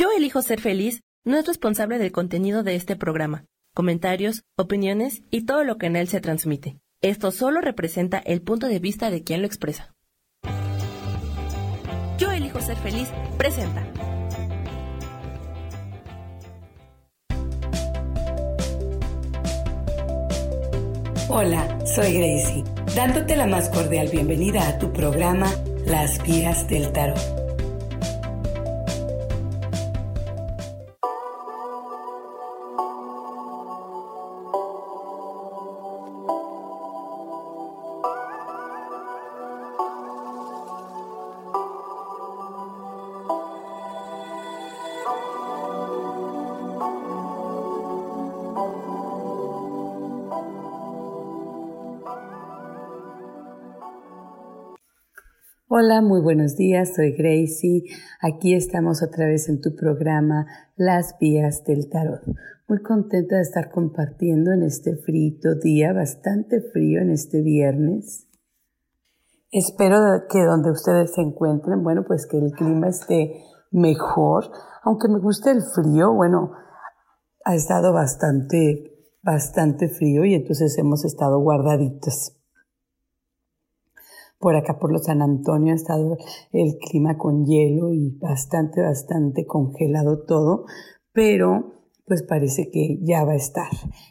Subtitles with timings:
[0.00, 5.44] Yo elijo ser feliz no es responsable del contenido de este programa, comentarios, opiniones y
[5.44, 6.78] todo lo que en él se transmite.
[7.02, 9.94] Esto solo representa el punto de vista de quien lo expresa.
[12.16, 13.86] Yo elijo ser feliz presenta.
[21.28, 22.64] Hola, soy Gracie,
[22.96, 25.52] dándote la más cordial bienvenida a tu programa
[25.84, 27.39] Las Vías del Tarot.
[55.82, 57.84] Hola, muy buenos días, soy Gracie.
[58.20, 62.20] Aquí estamos otra vez en tu programa Las Vías del Tarot.
[62.68, 68.28] Muy contenta de estar compartiendo en este frito día, bastante frío en este viernes.
[69.50, 69.96] Espero
[70.28, 74.50] que donde ustedes se encuentren, bueno, pues que el clima esté mejor.
[74.82, 76.52] Aunque me guste el frío, bueno,
[77.42, 82.36] ha estado bastante, bastante frío y entonces hemos estado guardaditos.
[84.40, 86.16] Por acá, por los San Antonio, ha estado
[86.50, 90.64] el clima con hielo y bastante, bastante congelado todo,
[91.12, 91.74] pero
[92.06, 93.68] pues parece que ya va a estar.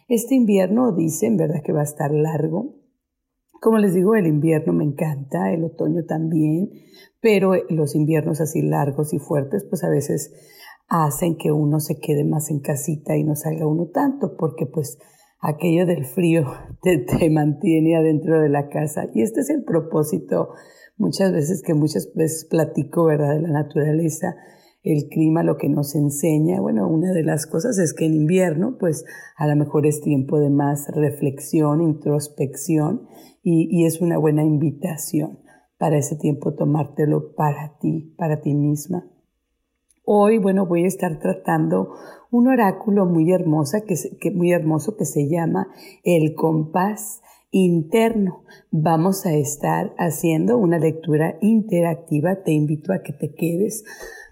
[0.08, 1.64] Este invierno dicen, ¿verdad?
[1.64, 2.76] Que va a estar largo.
[3.60, 6.70] Como les digo, el invierno me encanta, el otoño también,
[7.20, 10.32] pero los inviernos así largos y fuertes, pues a veces
[10.88, 15.00] hacen que uno se quede más en casita y no salga uno tanto, porque pues
[15.40, 16.46] aquello del frío
[16.82, 19.10] te, mantiene adentro de la casa.
[19.14, 20.50] Y este es el propósito
[20.98, 24.36] muchas veces que muchas veces platico, ¿verdad?, de la naturaleza,
[24.84, 26.62] el clima, lo que nos enseña.
[26.62, 29.06] Bueno, una de las cosas es que en invierno, pues
[29.38, 33.08] a lo mejor es tiempo de más reflexión, introspección
[33.44, 35.40] y, es una buena invitación
[35.78, 39.10] para ese tiempo tomártelo para ti, para ti misma.
[40.12, 41.94] Hoy, bueno, voy a estar tratando
[42.32, 45.68] un oráculo muy, muy hermoso que se llama
[46.04, 47.22] el compás
[47.52, 48.44] interno.
[48.72, 52.42] Vamos a estar haciendo una lectura interactiva.
[52.42, 53.84] Te invito a que te quedes,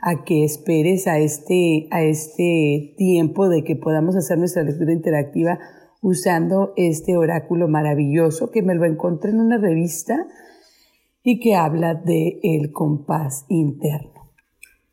[0.01, 5.59] a que esperes a este, a este tiempo de que podamos hacer nuestra lectura interactiva
[6.01, 10.25] usando este oráculo maravilloso que me lo encontré en una revista
[11.21, 14.16] y que habla de el compás interno.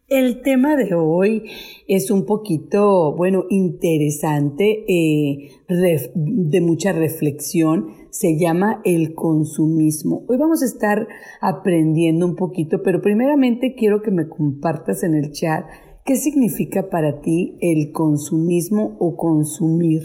[0.09, 1.45] El tema de hoy
[1.89, 7.87] es un poquito, bueno, interesante, eh, de mucha reflexión.
[8.11, 10.23] Se llama el consumismo.
[10.29, 11.09] Hoy vamos a estar
[11.41, 15.65] aprendiendo un poquito, pero primeramente quiero que me compartas en el chat
[16.05, 20.03] qué significa para ti el consumismo o consumir.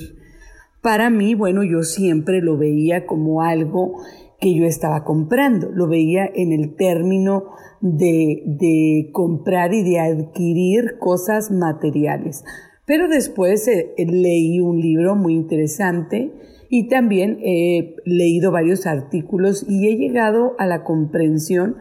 [0.81, 3.97] Para mí, bueno, yo siempre lo veía como algo
[4.39, 5.69] que yo estaba comprando.
[5.73, 7.49] Lo veía en el término
[7.81, 12.43] de, de comprar y de adquirir cosas materiales.
[12.85, 16.33] Pero después eh, leí un libro muy interesante
[16.69, 21.75] y también he leído varios artículos y he llegado a la comprensión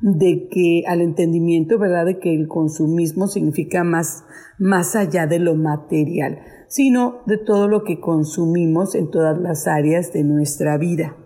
[0.00, 4.24] de que, al entendimiento, ¿verdad?, de que el consumismo significa más,
[4.58, 10.12] más allá de lo material, sino de todo lo que consumimos en todas las áreas
[10.12, 11.16] de nuestra vida.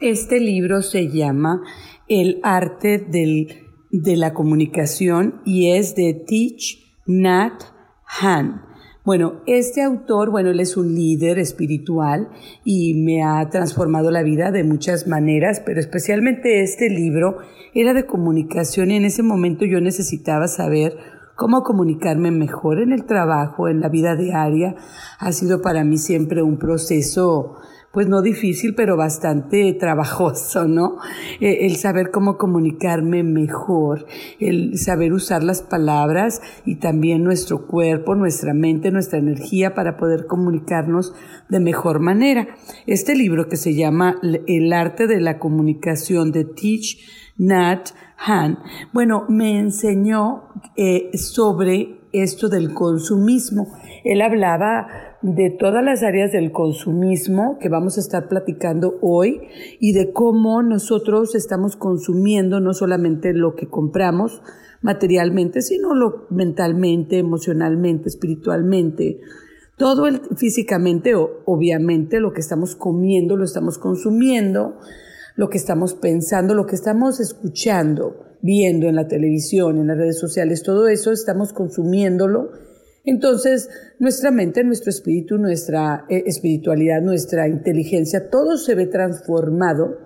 [0.00, 1.62] Este libro se llama
[2.08, 7.64] El arte de la comunicación y es de Teach Nat
[8.20, 8.62] Han.
[9.04, 12.28] Bueno, este autor, bueno, él es un líder espiritual
[12.64, 17.38] y me ha transformado la vida de muchas maneras, pero especialmente este libro
[17.74, 20.96] era de comunicación y en ese momento yo necesitaba saber
[21.36, 24.74] cómo comunicarme mejor en el trabajo, en la vida diaria.
[25.18, 27.56] Ha sido para mí siempre un proceso
[27.96, 30.98] pues no difícil, pero bastante trabajoso, ¿no?
[31.40, 34.04] Eh, el saber cómo comunicarme mejor,
[34.38, 40.26] el saber usar las palabras y también nuestro cuerpo, nuestra mente, nuestra energía para poder
[40.26, 41.14] comunicarnos
[41.48, 42.48] de mejor manera.
[42.86, 46.98] Este libro que se llama El arte de la comunicación de Teach
[47.38, 48.58] Nat Han,
[48.92, 53.68] bueno, me enseñó eh, sobre esto del consumismo.
[54.06, 54.86] Él hablaba
[55.20, 59.40] de todas las áreas del consumismo que vamos a estar platicando hoy
[59.80, 64.42] y de cómo nosotros estamos consumiendo no solamente lo que compramos
[64.80, 69.18] materialmente, sino lo mentalmente, emocionalmente, espiritualmente.
[69.76, 74.78] Todo el, físicamente, obviamente, lo que estamos comiendo, lo estamos consumiendo,
[75.34, 80.20] lo que estamos pensando, lo que estamos escuchando, viendo en la televisión, en las redes
[80.20, 82.65] sociales, todo eso estamos consumiéndolo.
[83.06, 83.70] Entonces,
[84.00, 89.96] nuestra mente, nuestro espíritu, nuestra eh, espiritualidad, nuestra inteligencia, todo se ve transformado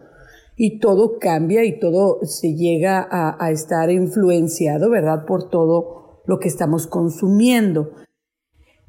[0.55, 5.25] y todo cambia y todo se llega a, a estar influenciado, ¿verdad?
[5.27, 7.91] Por todo lo que estamos consumiendo.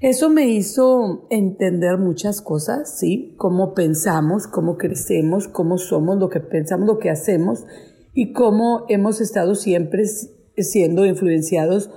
[0.01, 3.33] Eso me hizo entender muchas cosas, ¿sí?
[3.37, 7.63] Cómo pensamos, cómo crecemos, cómo somos, lo que pensamos, lo que hacemos
[8.13, 10.03] y cómo hemos estado siempre
[10.57, 11.89] siendo influenciados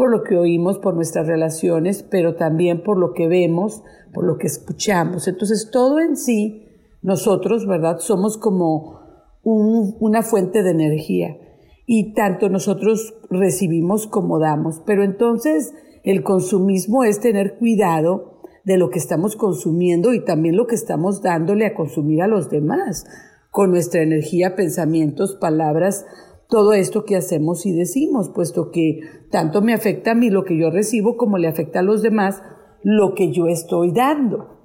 [0.00, 3.82] por lo que oímos, por nuestras relaciones, pero también por lo que vemos,
[4.14, 5.28] por lo que escuchamos.
[5.28, 6.64] Entonces, todo en sí,
[7.02, 7.98] nosotros, ¿verdad?
[7.98, 8.98] Somos como
[9.42, 11.36] una fuente de energía
[11.84, 14.80] y tanto nosotros recibimos como damos.
[14.86, 20.66] Pero entonces el consumismo es tener cuidado de lo que estamos consumiendo y también lo
[20.66, 23.04] que estamos dándole a consumir a los demás,
[23.50, 26.06] con nuestra energía, pensamientos, palabras,
[26.50, 29.00] todo esto que hacemos y decimos, puesto que
[29.30, 32.42] tanto me afecta a mí lo que yo recibo como le afecta a los demás
[32.82, 34.60] lo que yo estoy dando.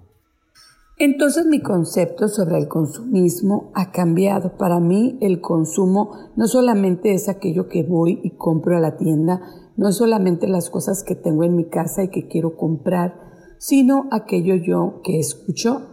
[0.97, 4.57] Entonces mi concepto sobre el consumismo ha cambiado.
[4.57, 9.41] Para mí el consumo no solamente es aquello que voy y compro a la tienda,
[9.75, 13.19] no es solamente las cosas que tengo en mi casa y que quiero comprar,
[13.57, 15.89] sino aquello yo que escucho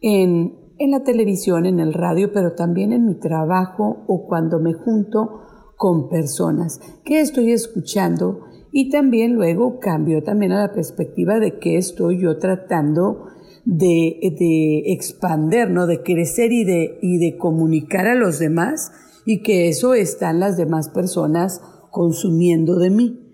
[0.00, 4.74] en, en la televisión, en el radio, pero también en mi trabajo o cuando me
[4.74, 5.42] junto
[5.76, 6.80] con personas.
[7.04, 8.40] ¿Qué estoy escuchando?
[8.72, 13.26] Y también luego cambio también a la perspectiva de qué estoy yo tratando
[13.64, 15.86] de, de expander, ¿no?
[15.86, 18.92] de crecer y de, y de comunicar a los demás
[19.24, 21.60] y que eso están las demás personas
[21.90, 23.24] consumiendo de mí.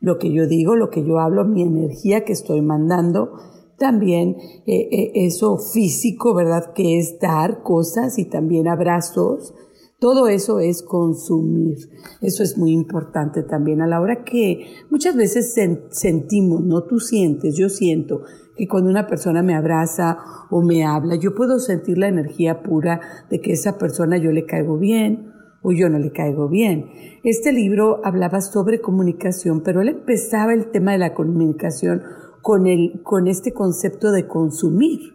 [0.00, 3.32] Lo que yo digo, lo que yo hablo, mi energía que estoy mandando,
[3.80, 4.36] también
[4.66, 6.74] eh, eh, eso físico, ¿verdad?
[6.74, 9.54] Que es dar cosas y también abrazos.
[9.98, 11.78] Todo eso es consumir.
[12.20, 15.54] Eso es muy importante también a la hora que muchas veces
[15.90, 18.22] sentimos, no tú sientes, yo siento
[18.54, 20.18] que cuando una persona me abraza
[20.50, 23.00] o me habla, yo puedo sentir la energía pura
[23.30, 26.86] de que esa persona yo le caigo bien o yo no le caigo bien.
[27.24, 32.02] Este libro hablaba sobre comunicación, pero él empezaba el tema de la comunicación
[32.42, 35.14] con, el, con este concepto de consumir.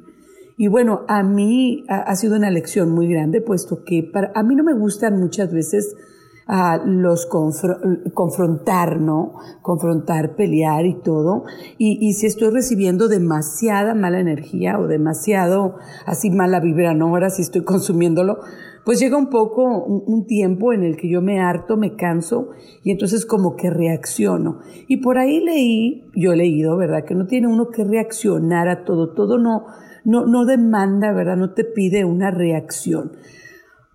[0.57, 4.56] Y bueno, a mí ha, sido una lección muy grande, puesto que para, a mí
[4.56, 5.95] no me gustan muchas veces
[6.48, 9.34] a los confrontar, ¿no?
[9.62, 11.44] Confrontar, pelear y todo.
[11.78, 15.76] Y, y, si estoy recibiendo demasiada mala energía o demasiado
[16.06, 17.08] así mala vibra, ¿no?
[17.08, 18.40] Ahora si estoy consumiéndolo,
[18.86, 22.50] pues llega un poco un, tiempo en el que yo me harto, me canso
[22.84, 24.60] y entonces como que reacciono.
[24.88, 27.04] Y por ahí leí, yo he leído, ¿verdad?
[27.04, 29.66] Que no tiene uno que reaccionar a todo, todo no,
[30.04, 31.36] no, no demanda, ¿verdad?
[31.36, 33.14] No te pide una reacción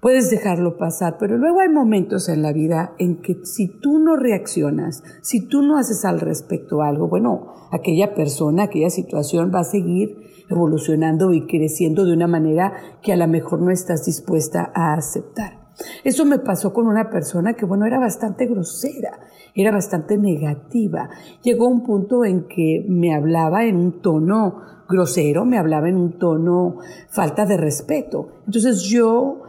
[0.01, 4.17] puedes dejarlo pasar, pero luego hay momentos en la vida en que si tú no
[4.17, 9.65] reaccionas, si tú no haces al respecto algo, bueno, aquella persona, aquella situación va a
[9.65, 10.17] seguir
[10.49, 15.61] evolucionando y creciendo de una manera que a lo mejor no estás dispuesta a aceptar.
[16.05, 19.19] Eso me pasó con una persona que, bueno, era bastante grosera,
[19.55, 21.09] era bastante negativa.
[21.43, 26.19] Llegó un punto en que me hablaba en un tono grosero, me hablaba en un
[26.19, 28.29] tono falta de respeto.
[28.47, 29.43] Entonces yo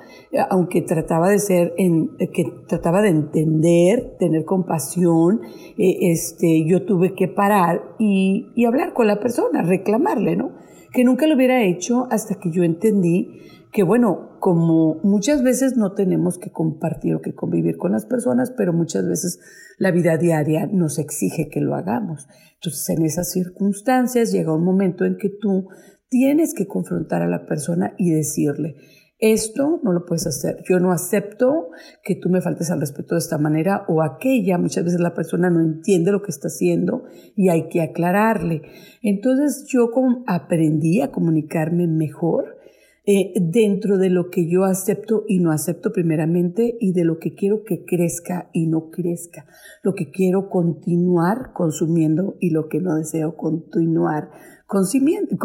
[0.49, 5.41] aunque trataba de ser, en, que trataba de entender, tener compasión,
[5.77, 10.51] eh, este, yo tuve que parar y, y hablar con la persona, reclamarle, ¿no?
[10.93, 15.93] Que nunca lo hubiera hecho hasta que yo entendí que, bueno, como muchas veces no
[15.93, 19.39] tenemos que compartir o que convivir con las personas, pero muchas veces
[19.77, 22.27] la vida diaria nos exige que lo hagamos.
[22.55, 25.69] Entonces, en esas circunstancias llega un momento en que tú
[26.09, 28.75] tienes que confrontar a la persona y decirle,
[29.21, 30.63] esto no lo puedes hacer.
[30.67, 31.69] Yo no acepto
[32.03, 34.57] que tú me faltes al respeto de esta manera o aquella.
[34.57, 37.03] Muchas veces la persona no entiende lo que está haciendo
[37.35, 38.63] y hay que aclararle.
[39.03, 39.91] Entonces yo
[40.25, 42.57] aprendí a comunicarme mejor
[43.05, 47.35] eh, dentro de lo que yo acepto y no acepto primeramente y de lo que
[47.35, 49.45] quiero que crezca y no crezca.
[49.83, 54.31] Lo que quiero continuar consumiendo y lo que no deseo continuar
[54.71, 55.37] consumiendo,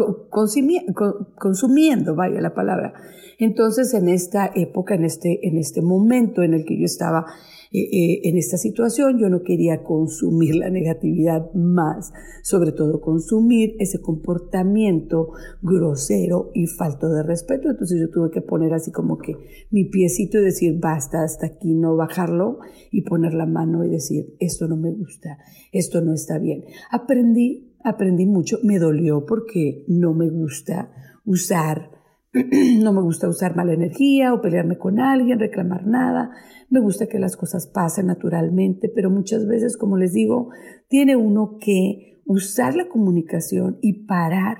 [1.35, 2.93] consumiendo, vaya la palabra.
[3.37, 7.25] Entonces, en esta época, en este, en este momento en el que yo estaba
[7.71, 13.75] eh, eh, en esta situación, yo no quería consumir la negatividad más, sobre todo consumir
[13.79, 15.29] ese comportamiento
[15.61, 17.69] grosero y falto de respeto.
[17.69, 19.35] Entonces yo tuve que poner así como que
[19.69, 22.59] mi piecito y decir, basta, hasta aquí, no bajarlo
[22.91, 25.37] y poner la mano y decir, esto no me gusta,
[25.71, 26.63] esto no está bien.
[26.89, 30.91] Aprendí aprendí mucho, me dolió porque no me gusta
[31.25, 31.96] usar
[32.79, 36.31] no me gusta usar mala energía o pelearme con alguien, reclamar nada.
[36.69, 40.49] Me gusta que las cosas pasen naturalmente, pero muchas veces, como les digo,
[40.89, 44.57] tiene uno que usar la comunicación y parar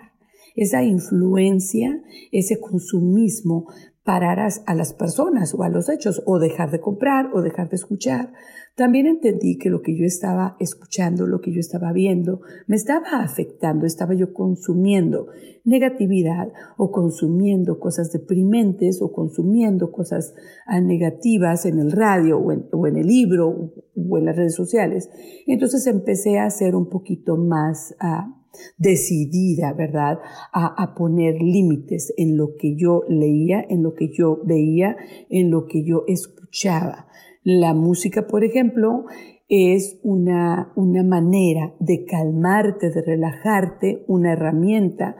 [0.55, 3.67] esa influencia, ese consumismo,
[4.07, 7.75] parar a, las personas o a los hechos, o dejar de comprar o dejar de
[7.75, 8.31] escuchar.
[8.73, 13.19] También entendí que lo que yo estaba escuchando, lo que yo estaba viendo, me estaba
[13.21, 15.27] afectando, estaba yo consumiendo
[15.65, 16.47] negatividad
[16.77, 20.33] o consumiendo cosas deprimentes o consumiendo cosas
[20.67, 25.09] ah, negativas en el radio o en, el libro o en las redes sociales.
[25.47, 27.93] Entonces empecé a ser un poquito más...
[28.01, 28.46] Uh,
[28.77, 30.19] decidida, ¿verdad?,
[30.53, 34.97] a, poner límites en lo que yo leía, en lo que yo veía,
[35.29, 37.07] en lo que yo escuchaba.
[37.43, 39.05] La música, por ejemplo,
[39.47, 45.15] es una, una manera de calmarte, de relajarte, una herramienta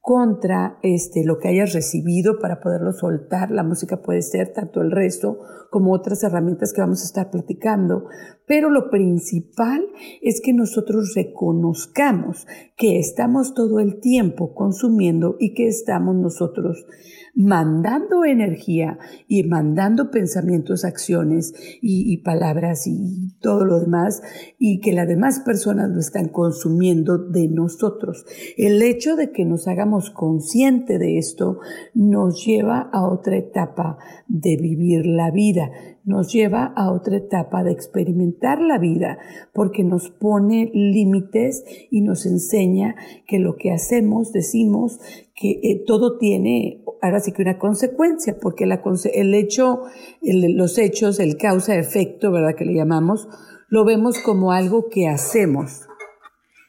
[0.00, 3.50] contra este, lo que hayas recibido para poderlo soltar.
[3.50, 5.38] La música puede ser tanto el resto
[5.70, 8.06] como otras herramientas que vamos a estar platicando,
[8.50, 9.86] pero lo principal
[10.22, 16.84] es que nosotros reconozcamos que estamos todo el tiempo consumiendo y que estamos nosotros
[17.32, 24.20] mandando energía y mandando pensamientos, acciones y, palabras y todo lo demás
[24.58, 28.26] y que las demás personas lo están consumiendo de nosotros.
[28.56, 31.60] El hecho de que nos hagamos consciente de esto
[31.94, 35.70] nos lleva a otra etapa de vivir la vida
[36.04, 39.18] nos lleva a otra etapa de experimentar la vida
[39.52, 44.98] porque nos pone límites y nos enseña que lo que hacemos, decimos,
[45.34, 48.82] que eh, todo tiene ahora sí que una consecuencia, porque la,
[49.14, 49.82] el hecho,
[50.22, 52.54] los hechos, el causa-efecto, ¿verdad?
[52.56, 53.28] Que le llamamos,
[53.68, 55.86] lo vemos como algo que hacemos.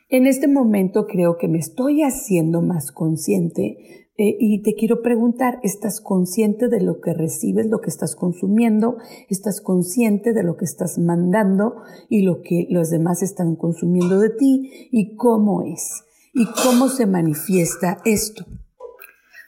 [0.10, 5.60] En este momento creo que me estoy haciendo más consciente eh, y te quiero preguntar,
[5.64, 8.98] ¿estás consciente de lo que recibes, lo que estás consumiendo?
[9.30, 11.78] ¿Estás consciente de lo que estás mandando
[12.10, 14.90] y lo que los demás están consumiendo de ti?
[14.92, 16.04] ¿Y cómo es?
[16.34, 18.46] ¿Y cómo se manifiesta esto?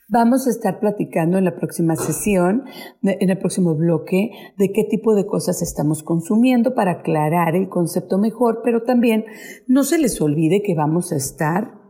[0.09, 2.63] Vamos a estar platicando en la próxima sesión,
[3.01, 8.17] en el próximo bloque, de qué tipo de cosas estamos consumiendo para aclarar el concepto
[8.17, 9.25] mejor, pero también
[9.67, 11.82] no se les olvide que vamos a estar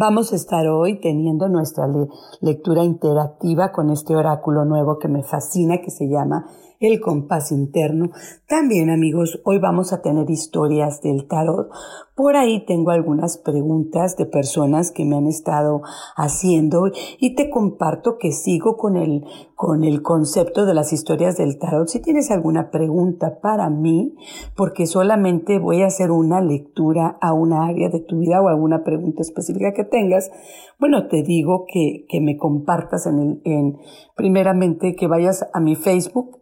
[0.00, 1.88] Vamos a estar hoy teniendo nuestra
[2.40, 6.46] lectura interactiva con este oráculo nuevo que me fascina, que se llama
[6.80, 8.10] el compás interno.
[8.46, 11.70] También amigos, hoy vamos a tener historias del tarot.
[12.14, 15.82] Por ahí tengo algunas preguntas de personas que me han estado
[16.16, 21.58] haciendo y te comparto que sigo con el, con el concepto de las historias del
[21.58, 21.88] tarot.
[21.88, 24.14] Si tienes alguna pregunta para mí,
[24.56, 28.82] porque solamente voy a hacer una lectura a una área de tu vida o alguna
[28.84, 30.30] pregunta específica que tengas,
[30.78, 33.78] bueno, te digo que, que me compartas en el, en,
[34.16, 36.37] primeramente que vayas a mi Facebook,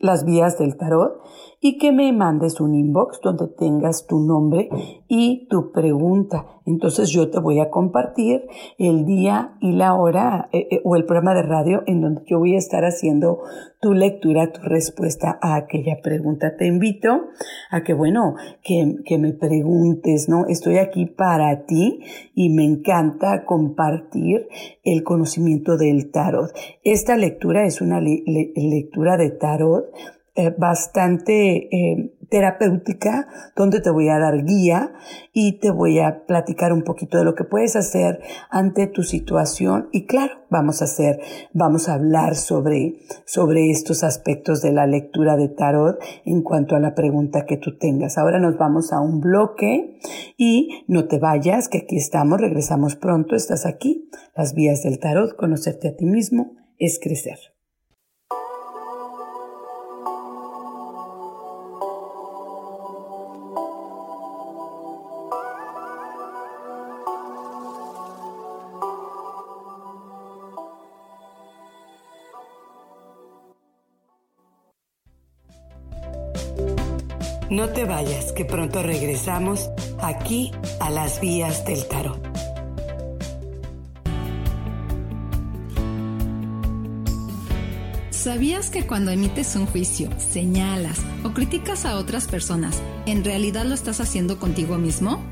[0.00, 1.22] las vías del tarot
[1.62, 4.70] y que me mandes un inbox donde tengas tu nombre
[5.08, 6.46] y tu pregunta.
[6.64, 8.46] Entonces yo te voy a compartir
[8.78, 12.38] el día y la hora eh, eh, o el programa de radio en donde yo
[12.38, 13.40] voy a estar haciendo
[13.80, 16.56] tu lectura, tu respuesta a aquella pregunta.
[16.56, 17.28] Te invito
[17.70, 20.46] a que, bueno, que, que me preguntes, ¿no?
[20.46, 22.00] Estoy aquí para ti
[22.34, 24.48] y me encanta compartir
[24.82, 26.50] el conocimiento del tarot.
[26.84, 29.84] Esta lectura es una lectura de tarot
[30.36, 34.92] eh, bastante eh, terapéutica donde te voy a dar guía
[35.32, 39.88] y te voy a platicar un poquito de lo que puedes hacer ante tu situación
[39.92, 41.20] y claro, vamos a hacer,
[41.52, 46.80] vamos a hablar sobre, sobre estos aspectos de la lectura de tarot en cuanto a
[46.80, 48.16] la pregunta que tú tengas.
[48.16, 49.98] Ahora nos vamos a un bloque
[50.36, 55.34] y no te vayas, que aquí estamos, regresamos pronto, estás aquí, las vías del tarot,
[55.36, 57.38] conocerte a ti mismo es crecer.
[77.60, 79.68] No te vayas, que pronto regresamos
[80.00, 80.50] aquí
[80.80, 82.18] a las vías del tarot.
[88.08, 93.74] ¿Sabías que cuando emites un juicio, señalas o criticas a otras personas, en realidad lo
[93.74, 95.22] estás haciendo contigo mismo?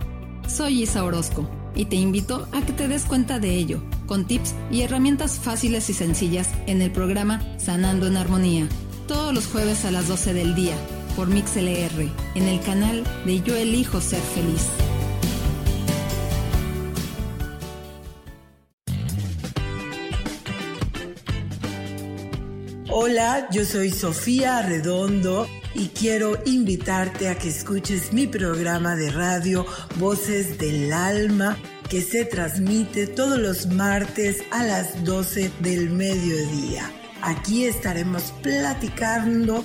[0.47, 4.55] Soy Isa Orozco y te invito a que te des cuenta de ello, con tips
[4.71, 8.69] y herramientas fáciles y sencillas en el programa Sanando en Armonía,
[9.07, 10.77] todos los jueves a las 12 del día
[11.19, 14.69] por MixLR en el canal de Yo Elijo Ser Feliz.
[22.89, 29.67] Hola, yo soy Sofía Redondo y quiero invitarte a que escuches mi programa de radio
[29.97, 31.59] Voces del Alma
[31.91, 36.93] que se transmite todos los martes a las 12 del mediodía.
[37.23, 39.65] Aquí estaremos platicando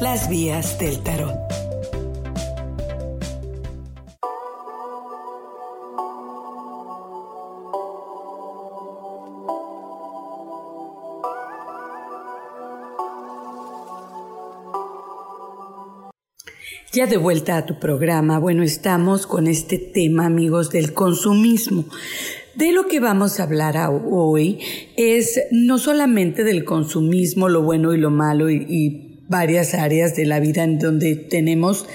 [0.00, 1.34] Las Vías del Tarot.
[16.94, 21.84] Ya de vuelta a tu programa, bueno, estamos con este tema, amigos, del consumismo.
[22.54, 23.76] De lo que vamos a hablar
[24.10, 24.60] hoy
[24.96, 30.40] es no solamente del consumismo, lo bueno y lo malo y, varias áreas de la
[30.40, 31.86] vida en donde tenemos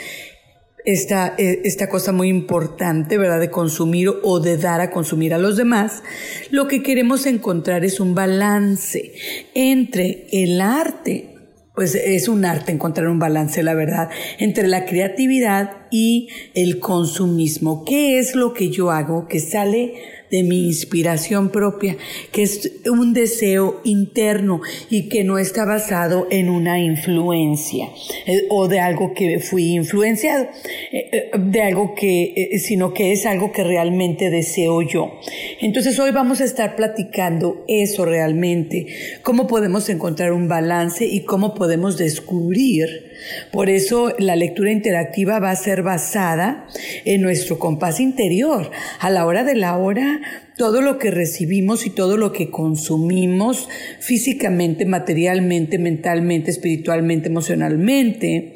[0.86, 3.41] esta, e, esta cosa muy importante, ¿verdad?
[3.41, 6.02] De consumir o de dar a consumir a los demás,
[6.50, 9.12] lo que queremos encontrar es un balance
[9.54, 11.36] entre el arte
[11.76, 17.84] pues es un arte encontrar un balance, la verdad, entre la creatividad y el consumismo.
[17.84, 19.95] ¿Qué es lo que yo hago que sale
[20.32, 21.98] de mi inspiración propia,
[22.32, 27.90] que es un deseo interno y que no está basado en una influencia
[28.26, 30.48] eh, o de algo que fui influenciado,
[30.92, 35.20] eh, eh, de algo que, sino que es algo que realmente deseo yo.
[35.62, 38.88] Entonces hoy vamos a estar platicando eso realmente,
[39.22, 43.14] cómo podemos encontrar un balance y cómo podemos descubrir
[43.51, 46.67] por eso la lectura interactiva va a ser basada
[47.06, 48.71] en nuestro compás interior.
[48.99, 50.21] A la hora de la hora,
[50.58, 53.67] todo lo que recibimos y todo lo que consumimos
[53.99, 58.54] físicamente, materialmente, mentalmente, espiritualmente, emocionalmente,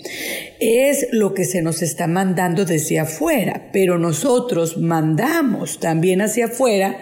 [0.60, 3.70] es lo que se nos está mandando desde afuera.
[3.74, 6.98] Pero nosotros mandamos también hacia afuera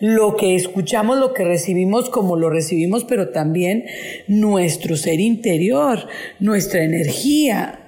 [0.00, 3.84] lo que escuchamos, lo que recibimos, como lo recibimos, pero también
[4.26, 6.08] nuestro ser interior,
[6.40, 7.87] nuestra energía,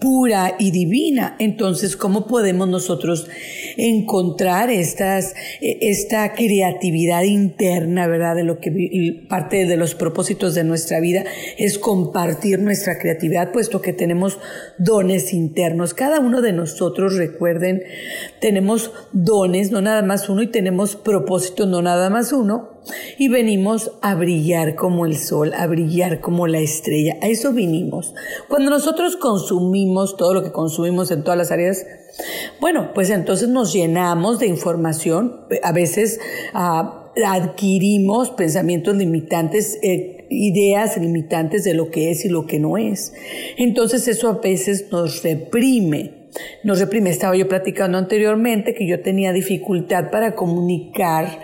[0.00, 1.36] pura y divina.
[1.38, 3.28] Entonces, ¿cómo podemos nosotros
[3.76, 8.36] encontrar estas, e, esta creatividad interna, verdad?
[8.36, 11.24] De lo que parte de los propósitos de nuestra vida
[11.56, 14.38] es compartir nuestra creatividad, puesto que tenemos
[14.78, 15.94] dones internos.
[15.94, 17.82] Cada uno de nosotros, recuerden,
[18.40, 22.75] tenemos dones, no nada más uno, y tenemos propósitos, no nada más uno
[23.18, 27.16] y venimos a brillar como el sol, a brillar como la estrella.
[27.22, 28.14] A eso vinimos.
[28.48, 31.86] Cuando nosotros consumimos todo lo que consumimos en todas las áreas,
[32.60, 36.20] bueno, pues entonces nos llenamos de información, a veces
[36.54, 39.78] ah, adquirimos pensamientos limitantes.
[39.82, 43.14] Eh, ideas limitantes de lo que es y lo que no es.
[43.56, 46.26] Entonces eso a veces nos reprime.
[46.64, 47.10] Nos reprime.
[47.10, 51.40] Estaba yo platicando anteriormente que yo tenía dificultad para comunicar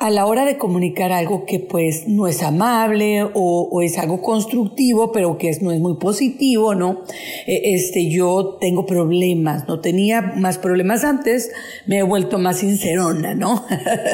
[0.00, 5.12] a la hora de comunicar algo que pues no es amable o, es algo constructivo,
[5.12, 7.02] pero que no es muy positivo, ¿no?
[7.46, 11.52] E, este, yo tengo problemas, no tenía más problemas antes,
[11.84, 13.66] me he vuelto más sincerona, ¿no?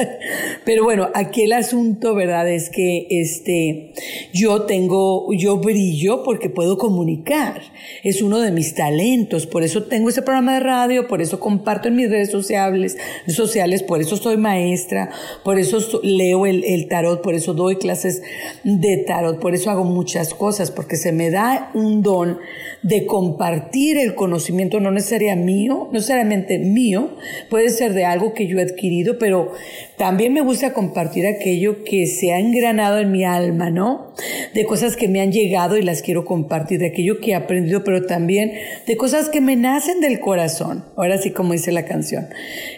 [0.65, 2.49] pero bueno, aquí el asunto, ¿verdad?
[2.49, 3.93] Es que este,
[4.33, 7.61] yo tengo, yo brillo porque puedo comunicar,
[8.03, 11.87] es uno de mis talentos, por eso tengo ese programa de radio, por eso comparto
[11.87, 15.11] en mis redes sociales, sociales, por eso soy maestra,
[15.45, 18.21] por eso leo el, tarot, por eso doy clases
[18.63, 22.39] de tarot, por eso hago muchas cosas, porque se me da un don
[22.83, 27.11] de compartir el conocimiento, no necesariamente mío, no necesariamente mío,
[27.49, 29.51] puede ser de algo que yo he adquirido, pero
[29.97, 34.13] también me gusta compartir aquello que se ha engranado en mi alma, ¿no?
[34.53, 37.83] De cosas que me han llegado y las quiero compartir, de aquello que he aprendido,
[37.83, 38.53] pero también
[38.85, 40.85] de cosas que me nacen del corazón.
[40.95, 42.27] Ahora sí, como dice la canción,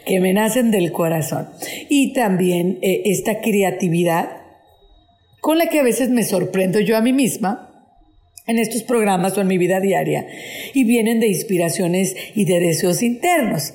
[0.05, 1.49] que me nacen del corazón.
[1.89, 4.37] Y también eh, esta creatividad
[5.41, 7.65] con la que a veces me sorprendo yo a mí misma
[8.47, 10.27] en estos programas o en mi vida diaria
[10.73, 13.73] y vienen de inspiraciones y de deseos internos.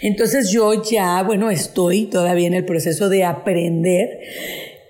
[0.00, 4.20] Entonces yo ya, bueno, estoy todavía en el proceso de aprender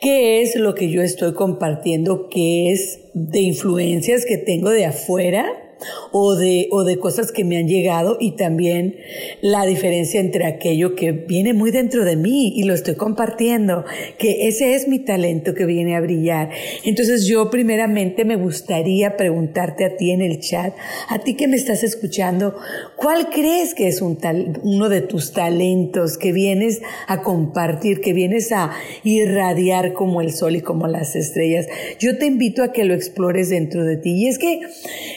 [0.00, 5.65] qué es lo que yo estoy compartiendo, qué es de influencias que tengo de afuera
[6.12, 8.96] o de, o de cosas que me han llegado y también
[9.40, 13.84] la diferencia entre aquello que viene muy dentro de mí y lo estoy compartiendo,
[14.18, 16.50] que ese es mi talento que viene a brillar.
[16.84, 20.74] Entonces yo primeramente me gustaría preguntarte a ti en el chat,
[21.08, 22.56] a ti que me estás escuchando,
[22.96, 24.16] ¿cuál crees que es un
[24.62, 28.72] uno de tus talentos que vienes a compartir, que vienes a
[29.04, 31.66] irradiar como el sol y como las estrellas?
[31.98, 34.12] Yo te invito a que lo explores dentro de ti.
[34.16, 34.60] Y es que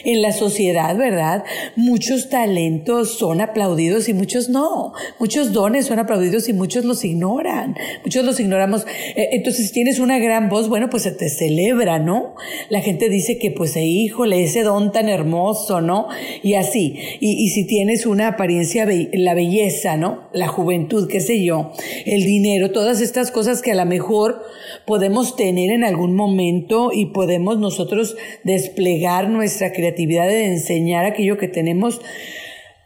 [0.04, 1.44] en la sociedad sociedad, ¿verdad?
[1.76, 4.92] Muchos talentos son aplaudidos y muchos no.
[5.20, 7.76] Muchos dones son aplaudidos y muchos los ignoran.
[8.04, 8.84] Muchos los ignoramos.
[9.14, 12.34] Eh, entonces, si tienes una gran voz, bueno, pues se te celebra, ¿no?
[12.68, 16.08] La gente dice que, pues, eh, híjole, ese don tan hermoso, ¿no?
[16.42, 16.98] Y así.
[17.20, 20.28] Y, y si tienes una apariencia, la belleza, ¿no?
[20.32, 21.70] La juventud, qué sé yo,
[22.06, 24.42] el dinero, todas estas cosas que a lo mejor
[24.84, 31.48] podemos tener en algún momento y podemos nosotros desplegar nuestra creatividad de enseñar aquello que
[31.48, 32.00] tenemos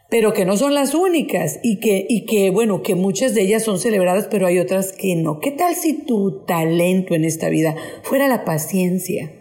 [0.09, 3.63] pero que no son las únicas y que, y que, bueno, que muchas de ellas
[3.63, 5.39] son celebradas, pero hay otras que no.
[5.39, 9.33] ¿Qué tal si tu talento en esta vida fuera la paciencia,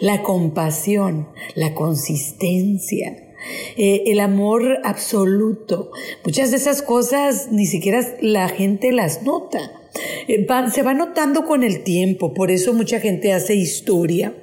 [0.00, 3.16] la compasión, la consistencia?
[3.76, 5.90] Eh, el amor absoluto.
[6.24, 9.72] Muchas de esas cosas ni siquiera la gente las nota.
[10.28, 14.34] Eh, se va notando con el tiempo, por eso mucha gente hace historia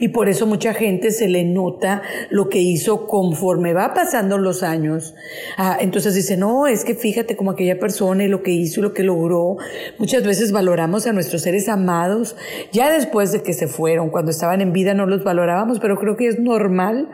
[0.00, 4.64] y por eso mucha gente se le nota lo que hizo conforme va pasando los
[4.64, 5.14] años.
[5.56, 8.82] Ah, entonces dice, no, es que fíjate como aquella persona y lo que hizo y
[8.82, 9.58] lo que logró.
[9.98, 12.34] Muchas veces valoramos a nuestros seres amados
[12.72, 14.10] ya después de que se fueron.
[14.10, 17.08] Cuando estaban en vida no los valorábamos, pero creo que es normal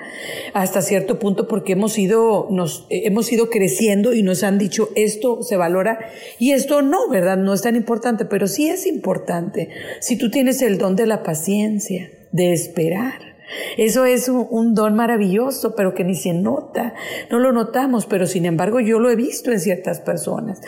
[0.54, 5.42] hasta cierto punto porque hemos ido, nos, hemos ido creciendo y nos han dicho esto
[5.42, 5.98] se valora
[6.38, 7.36] y esto no, ¿verdad?
[7.36, 9.68] No es tan importante, pero sí es importante.
[10.00, 13.36] Si tú tienes el don de la paciencia, de esperar.
[13.76, 16.94] Eso es un, don maravilloso, pero que ni se nota.
[17.30, 20.60] No lo notamos, pero sin embargo yo lo he visto en ciertas personas.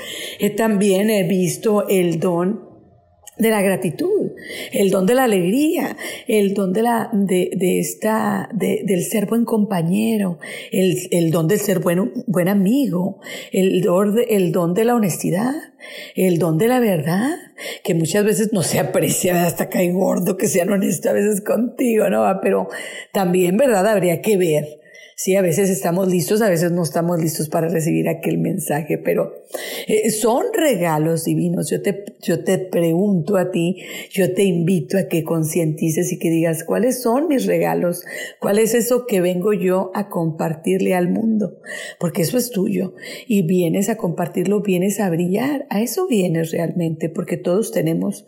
[0.56, 2.67] también he visto el don
[3.38, 4.32] de la gratitud,
[4.72, 5.96] el don de la alegría,
[6.26, 10.38] el don de la, de, de esta, de, del ser buen compañero,
[10.72, 13.20] el, el don del ser buen, buen amigo,
[13.52, 15.54] el don, de, el don de la honestidad,
[16.14, 17.30] el don de la verdad,
[17.84, 22.08] que muchas veces no se aprecia hasta cae gordo que sean honestos a veces contigo,
[22.10, 22.24] ¿no?
[22.42, 22.68] Pero
[23.12, 23.86] también, ¿verdad?
[23.86, 24.78] Habría que ver
[25.20, 29.32] Sí, a veces estamos listos, a veces no estamos listos para recibir aquel mensaje, pero
[29.88, 31.68] eh, son regalos divinos.
[31.70, 36.30] Yo te, yo te pregunto a ti, yo te invito a que concientices y que
[36.30, 38.04] digas cuáles son mis regalos,
[38.38, 41.58] cuál es eso que vengo yo a compartirle al mundo,
[41.98, 42.94] porque eso es tuyo
[43.26, 48.24] y vienes a compartirlo, vienes a brillar, a eso vienes realmente, porque todos tenemos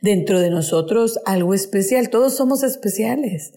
[0.00, 3.52] dentro de nosotros algo especial, todos somos especiales,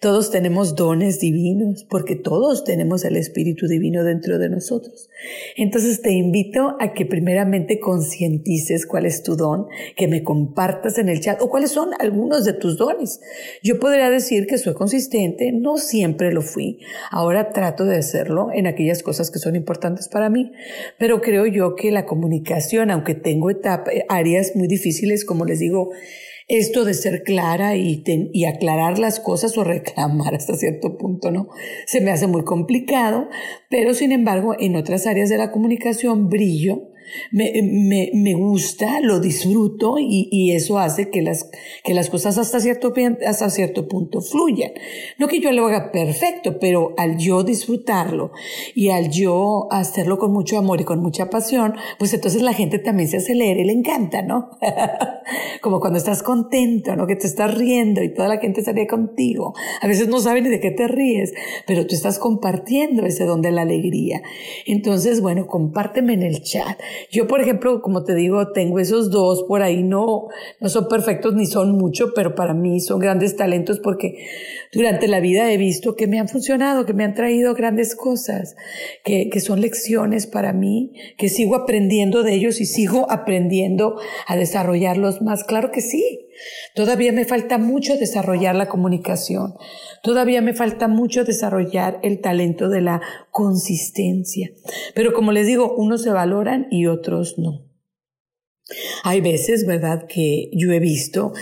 [0.00, 5.10] todos tenemos dones divinos, porque todos todos tenemos el Espíritu Divino dentro de nosotros.
[5.56, 9.66] Entonces te invito a que primeramente concientices cuál es tu don,
[9.96, 13.20] que me compartas en el chat o cuáles son algunos de tus dones.
[13.64, 16.78] Yo podría decir que soy consistente, no siempre lo fui.
[17.10, 20.52] Ahora trato de hacerlo en aquellas cosas que son importantes para mí,
[21.00, 25.90] pero creo yo que la comunicación, aunque tengo etapas, áreas muy difíciles, como les digo,
[26.50, 31.48] esto de ser clara y, y, aclarar las cosas o reclamar hasta cierto punto, ¿no?
[31.86, 33.28] Se me hace muy complicado,
[33.68, 36.90] pero sin embargo en otras áreas de la comunicación brillo
[37.32, 41.50] Me, me, me gusta, lo disfruto y, y, eso hace que las,
[41.84, 42.92] que las cosas hasta cierto,
[43.26, 44.72] hasta cierto punto fluyan.
[45.18, 48.32] No que yo lo haga perfecto, pero al yo disfrutarlo
[48.74, 52.78] y al yo hacerlo con mucho amor y con mucha pasión, pues entonces la gente
[52.78, 54.50] también se acelera y le encanta, ¿no?
[55.60, 57.06] Como cuando estás contento, ¿no?
[57.06, 59.54] Que te estás riendo y toda la gente ríe contigo.
[59.80, 61.32] A veces no saben ni de qué te ríes,
[61.66, 64.22] pero tú estás compartiendo ese don de la alegría.
[64.66, 66.80] Entonces, bueno, compárteme en el chat.
[67.10, 70.28] Yo, por ejemplo, como te digo, tengo esos dos por ahí, no,
[70.60, 74.26] no son perfectos ni son mucho, pero para mí son grandes talentos porque
[74.72, 78.56] durante la vida he visto que me han funcionado, que me han traído grandes cosas,
[79.04, 84.36] que, que son lecciones para mí, que sigo aprendiendo de ellos y sigo aprendiendo a
[84.36, 85.44] desarrollarlos más.
[85.44, 86.29] Claro que sí.
[86.74, 89.54] Todavía me falta mucho desarrollar la comunicación.
[90.02, 93.00] Todavía me falta mucho desarrollar el talento de la
[93.30, 94.50] consistencia.
[94.94, 97.66] Pero como les digo, unos se valoran y otros no.
[99.02, 101.32] Hay veces, ¿verdad?, que yo he visto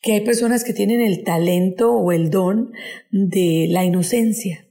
[0.00, 2.72] que hay personas que tienen el talento o el don
[3.10, 4.66] de la inocencia,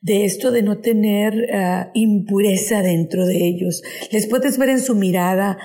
[0.00, 3.82] de esto de no tener uh, impureza dentro de ellos.
[4.12, 5.58] Les puedes ver en su mirada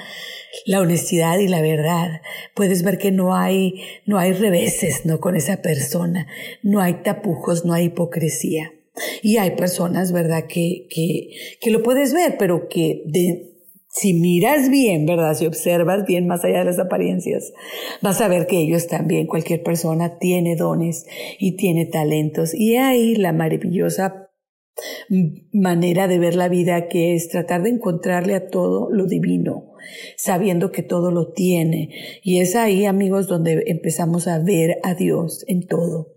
[0.66, 2.22] la honestidad y la verdad.
[2.54, 5.20] Puedes ver que no hay, no hay reveses, ¿no?
[5.20, 6.28] Con esa persona.
[6.64, 8.72] No hay tapujos, no hay hipocresía.
[9.22, 10.46] Y hay personas, ¿verdad?
[10.48, 13.56] Que, que, que lo puedes ver, pero que de,
[13.96, 15.36] si miras bien, ¿verdad?
[15.36, 17.54] Si observas bien más allá de las apariencias,
[18.02, 21.06] vas a ver que ellos también, cualquier persona tiene dones
[21.40, 22.54] y tiene talentos.
[22.54, 24.26] Y ahí la maravillosa
[25.54, 29.72] manera de ver la vida que es tratar de encontrarle a todo lo divino,
[30.18, 31.90] sabiendo que todo lo tiene.
[32.24, 36.16] Y es ahí, amigos, donde empezamos a ver a Dios en todo.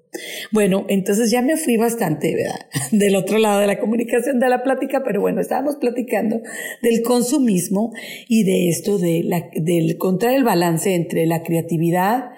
[0.52, 2.66] Bueno, entonces ya me fui bastante ¿verdad?
[2.92, 6.40] del otro lado de la comunicación de la plática, pero bueno, estábamos platicando
[6.82, 7.92] del consumismo
[8.26, 12.30] y de esto de la, del encontrar el balance entre la creatividad,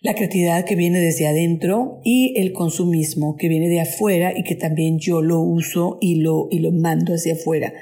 [0.00, 4.54] la creatividad que viene desde adentro y el consumismo que viene de afuera y que
[4.54, 7.74] también yo lo uso y lo, y lo mando hacia afuera.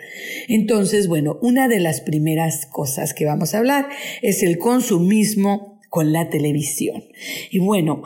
[0.49, 3.89] Entonces, bueno, una de las primeras cosas que vamos a hablar
[4.23, 7.05] es el consumismo con la televisión.
[7.51, 8.03] Y bueno,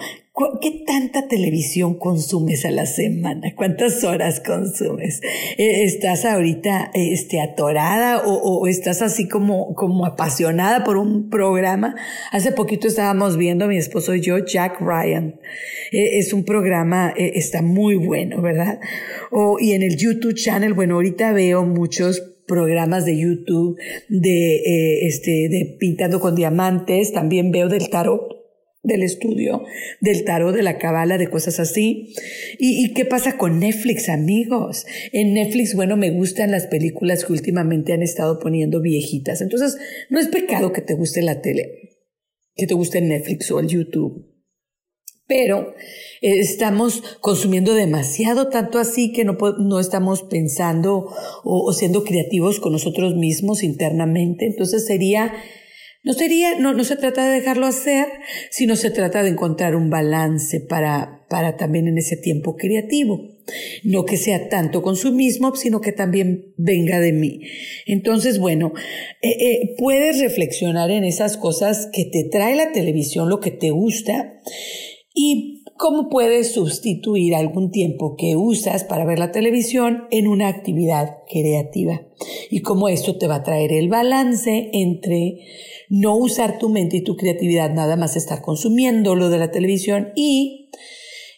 [0.60, 3.54] ¿Qué tanta televisión consumes a la semana?
[3.54, 5.20] ¿Cuántas horas consumes?
[5.58, 11.94] Eh, ¿Estás ahorita este, atorada o, o, estás así como, como apasionada por un programa?
[12.32, 15.40] Hace poquito estábamos viendo, mi esposo y yo, Jack Ryan.
[15.92, 18.80] Eh, es un programa, eh, está muy bueno, ¿verdad?
[19.30, 25.48] O, y en el YouTube channel, bueno, ahorita veo muchos programas de YouTube de, este,
[25.48, 28.39] de pintando con diamantes, también veo del tarot
[28.82, 29.64] del estudio,
[30.00, 32.14] del tarot, de la cabala, de cosas así.
[32.58, 34.86] ¿Y, ¿Y, qué pasa con Netflix, amigos?
[35.12, 39.42] En Netflix, bueno, me gustan las películas que últimamente han estado poniendo viejitas.
[39.42, 39.76] Entonces,
[40.08, 41.98] no es pecado que te guste la tele,
[42.54, 44.26] que te guste Netflix o el YouTube.
[45.26, 45.74] Pero
[46.22, 51.06] estamos consumiendo demasiado, tanto así que no, no estamos pensando
[51.44, 54.46] o siendo creativos con nosotros mismos internamente.
[54.46, 55.32] Entonces sería
[56.02, 58.06] no sería, no, no se trata de dejarlo hacer,
[58.50, 63.20] sino se trata de encontrar un balance para, para también en ese tiempo creativo.
[63.84, 67.40] No que sea tanto consumismo, sino que también venga de mí.
[67.84, 68.72] Entonces, bueno,
[69.20, 73.70] eh, eh, puedes reflexionar en esas cosas que te trae la televisión, lo que te
[73.70, 74.40] gusta,
[75.14, 81.20] y cómo puedes sustituir algún tiempo que usas para ver la televisión en una actividad
[81.26, 82.02] creativa.
[82.50, 85.38] Y cómo esto te va a traer el balance entre
[85.88, 90.10] no usar tu mente y tu creatividad, nada más estar consumiendo lo de la televisión
[90.14, 90.68] y,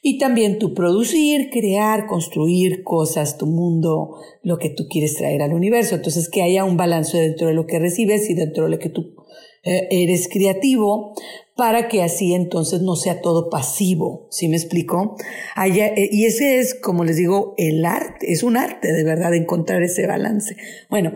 [0.03, 5.55] y también tu producir, crear, construir cosas, tu mundo, lo que tú quieres traer al
[5.55, 5.95] universo.
[5.95, 8.89] Entonces, que haya un balance dentro de lo que recibes y dentro de lo que
[8.89, 9.15] tú
[9.63, 11.15] eh, eres creativo
[11.57, 15.17] para que así entonces no sea todo pasivo, ¿sí me explico?
[15.63, 19.83] Eh, y ese es, como les digo, el arte, es un arte de verdad encontrar
[19.83, 20.57] ese balance.
[20.89, 21.13] Bueno,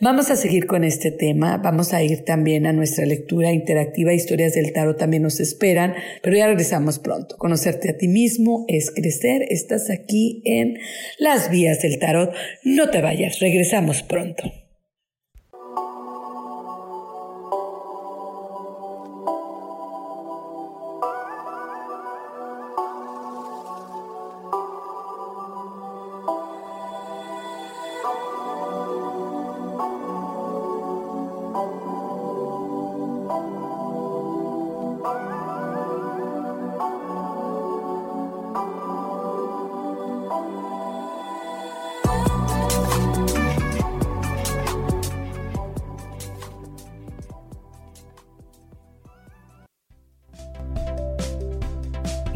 [0.00, 4.54] vamos a seguir con este tema, vamos a ir también a nuestra lectura interactiva, historias
[4.54, 7.36] del tarot también nos esperan, pero ya regresamos pronto.
[7.36, 10.78] Conocerte a ti mismo es crecer, estás aquí en
[11.18, 14.61] las vías del tarot, no te vayas, regresamos pronto.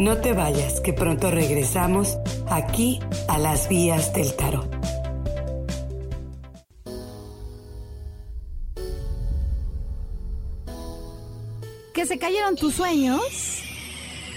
[0.07, 2.17] No te vayas, que pronto regresamos
[2.49, 4.71] aquí a las vías del tarot.
[11.93, 13.65] Que se cayeron tus sueños,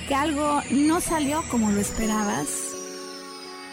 [0.07, 2.47] que algo no salió como lo esperabas,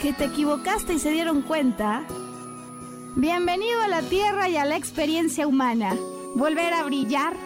[0.03, 2.05] que te equivocaste y se dieron cuenta.
[3.15, 5.97] Bienvenido a la Tierra y a la experiencia humana.
[6.35, 7.46] Volver a brillar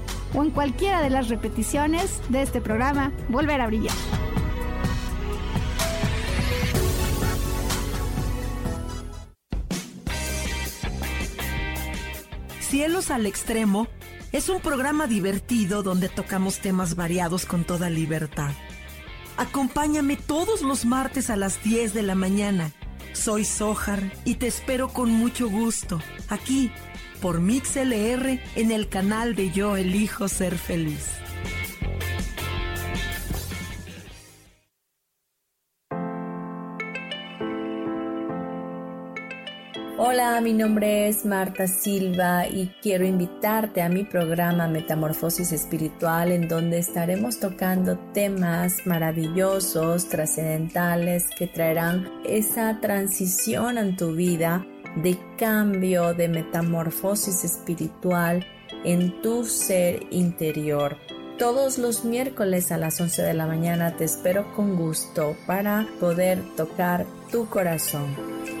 [0.33, 3.95] o en cualquiera de las repeticiones de este programa Volver a Brillar.
[12.59, 13.87] Cielos al Extremo
[14.31, 18.51] es un programa divertido donde tocamos temas variados con toda libertad.
[19.35, 22.71] Acompáñame todos los martes a las 10 de la mañana.
[23.11, 26.71] Soy Sojar y te espero con mucho gusto aquí
[27.21, 31.07] por MixLR en el canal de Yo Elijo Ser Feliz.
[40.03, 46.47] Hola, mi nombre es Marta Silva y quiero invitarte a mi programa Metamorfosis Espiritual en
[46.47, 56.13] donde estaremos tocando temas maravillosos, trascendentales que traerán esa transición en tu vida de cambio,
[56.13, 58.45] de metamorfosis espiritual
[58.83, 60.97] en tu ser interior.
[61.37, 66.39] Todos los miércoles a las 11 de la mañana te espero con gusto para poder
[66.55, 68.60] tocar tu corazón.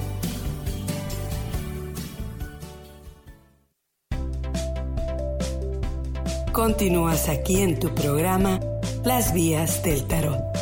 [6.61, 8.59] Continúas aquí en tu programa
[9.03, 10.60] Las Vías del Tarot.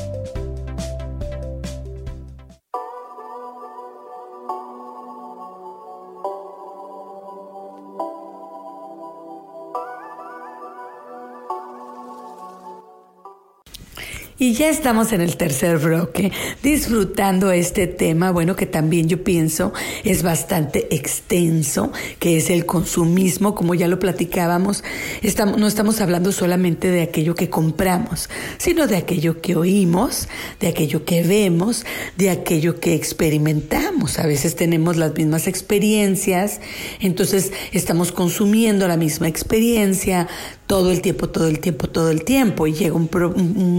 [14.42, 16.32] Y ya estamos en el tercer bloque,
[16.64, 19.74] disfrutando este tema, bueno, que también yo pienso
[20.06, 24.86] es bastante extenso, que es el consumismo, como ya lo platicábamos,
[25.22, 30.30] estamos, no estamos hablando solamente de aquello que compramos, sino de aquello que oímos,
[30.62, 34.20] de aquello que vemos, de aquello que experimentamos.
[34.20, 36.62] A veces tenemos las mismas experiencias,
[37.02, 40.30] entonces estamos consumiendo la misma experiencia,
[40.70, 42.68] todo el tiempo, todo el tiempo, todo el tiempo.
[42.68, 43.10] Y llega un,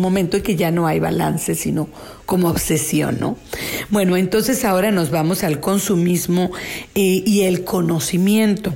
[0.00, 1.88] momento en que ya no hay balance, sino
[2.26, 3.36] como obsesión, ¿no?
[3.90, 6.50] Bueno, entonces ahora nos vamos al consumismo
[6.96, 8.74] eh, y el conocimiento.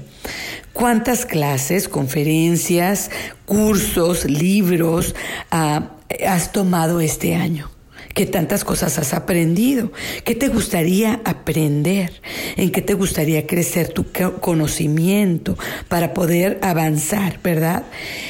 [0.72, 3.10] ¿Cuántas clases, conferencias,
[3.46, 5.16] cursos, libros
[5.50, 5.90] ah,
[6.24, 7.73] has tomado este año?
[8.14, 9.90] ¿Qué tantas cosas has aprendido?
[10.22, 12.12] ¿Qué te gustaría aprender?
[12.56, 14.06] ¿En qué te gustaría crecer tu
[14.40, 17.82] conocimiento para poder avanzar, verdad?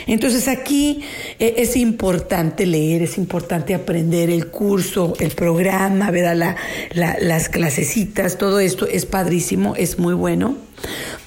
[0.06, 1.02] Entonces aquí
[1.38, 6.56] eh, es importante leer, es importante aprender el curso, el programa, ¿verdad?
[6.94, 10.56] las clasecitas, todo esto es padrísimo, es muy bueno.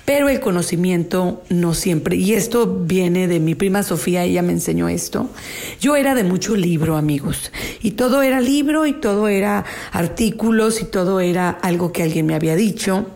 [0.05, 4.87] Pero el conocimiento no siempre, y esto viene de mi prima Sofía, ella me enseñó
[4.87, 5.29] esto.
[5.81, 10.85] Yo era de mucho libro, amigos, y todo era libro y todo era artículos y
[10.85, 13.07] todo era algo que alguien me había dicho.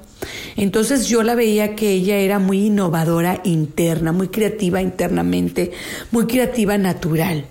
[0.58, 5.72] Entonces yo la veía que ella era muy innovadora interna, muy creativa internamente,
[6.12, 7.46] muy creativa natural.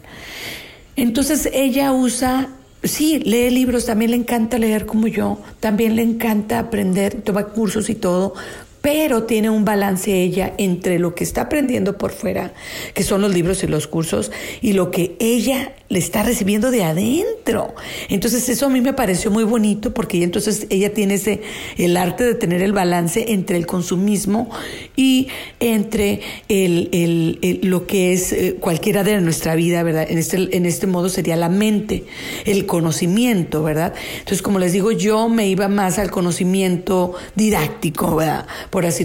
[0.97, 2.51] Entonces ella usa
[2.83, 7.91] Sí, lee libros, también le encanta leer como yo, también le encanta aprender, toma cursos
[7.91, 8.33] y todo,
[8.81, 12.53] pero tiene un balance ella entre lo que está aprendiendo por fuera,
[12.95, 16.85] que son los libros y los cursos, y lo que ella le está recibiendo de
[16.85, 17.75] adentro.
[18.09, 21.43] Entonces eso a mí me pareció muy bonito porque entonces ella tiene ese,
[21.77, 24.49] el arte de tener el balance entre el consumismo
[24.95, 25.29] y
[25.59, 30.07] entre el, lo que es eh, cualquiera de nuestra vida, ¿verdad?
[30.09, 32.05] En este, en este modo sería la mente,
[32.45, 33.93] el conocimiento, ¿verdad?
[34.19, 38.47] Entonces, como les digo, yo me iba más al conocimiento didáctico, ¿verdad?
[38.71, 39.05] Por así,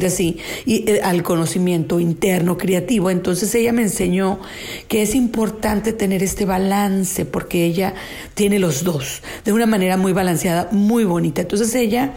[0.66, 3.10] y eh, al conocimiento interno, creativo.
[3.10, 4.40] Entonces ella me enseñó
[4.88, 7.96] que es importante tener este balance porque ella
[8.34, 11.42] tiene los dos, de una manera muy balanceada, muy bonita.
[11.42, 12.14] Entonces ella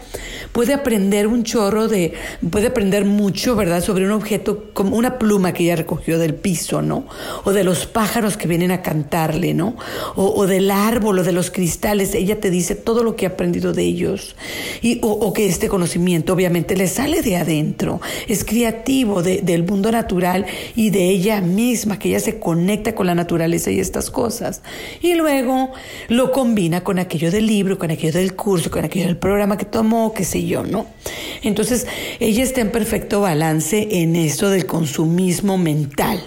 [0.51, 2.13] puede aprender un chorro de,
[2.51, 6.81] puede aprender mucho, ¿verdad?, sobre un objeto como una pluma que ella recogió del piso,
[6.81, 7.07] ¿no?
[7.43, 9.75] O de los pájaros que vienen a cantarle, ¿no?
[10.15, 12.13] O, del árbol o de los cristales.
[12.13, 14.35] Ella te dice todo lo que ha aprendido de ellos.
[14.81, 20.45] Y, o, que este conocimiento obviamente le sale de adentro, es creativo del mundo natural
[20.75, 24.61] y de ella misma, que ella se conecta con la naturaleza y estas cosas.
[25.01, 25.71] Y luego
[26.07, 29.65] lo combina con aquello del libro, con aquello del curso, con aquello del programa que
[29.65, 30.87] tomó, qué sé yo, ¿no?
[31.41, 31.87] Entonces,
[32.19, 36.21] ella está en perfecto balance en esto del consumismo mental.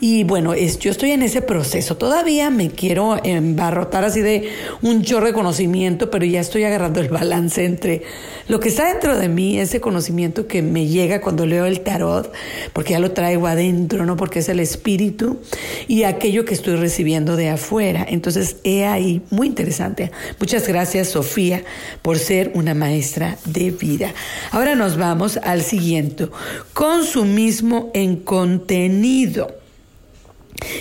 [0.00, 1.96] Y bueno, es, yo estoy en ese proceso.
[1.96, 4.48] Todavía me quiero embarrotar así de
[4.82, 8.02] un chorro de conocimiento, pero ya estoy agarrando el balance entre
[8.48, 12.32] lo que está dentro de mí, ese conocimiento que me llega cuando leo el tarot,
[12.72, 14.16] porque ya lo traigo adentro, ¿no?
[14.16, 15.40] Porque es el espíritu,
[15.86, 18.06] y aquello que estoy recibiendo de afuera.
[18.08, 20.10] Entonces, he ahí, muy interesante.
[20.38, 21.62] Muchas gracias, Sofía,
[22.02, 24.12] por ser una maestra de vida.
[24.50, 26.28] Ahora nos vamos al siguiente.
[26.72, 29.59] Consumismo en contenido.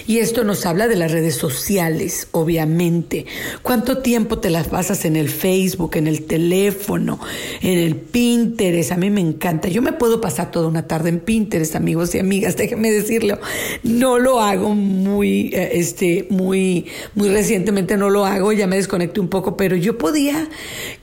[0.08, 3.26] Y esto nos habla de las redes sociales, obviamente.
[3.62, 7.20] ¿Cuánto tiempo te las pasas en el Facebook, en el teléfono,
[7.62, 8.92] en el Pinterest?
[8.92, 9.68] A mí me encanta.
[9.68, 13.40] Yo me puedo pasar toda una tarde en Pinterest, amigos y amigas, déjenme decirlo.
[13.84, 19.20] No lo hago muy, eh, este, muy, muy recientemente no lo hago, ya me desconecté
[19.20, 20.48] un poco, pero yo podía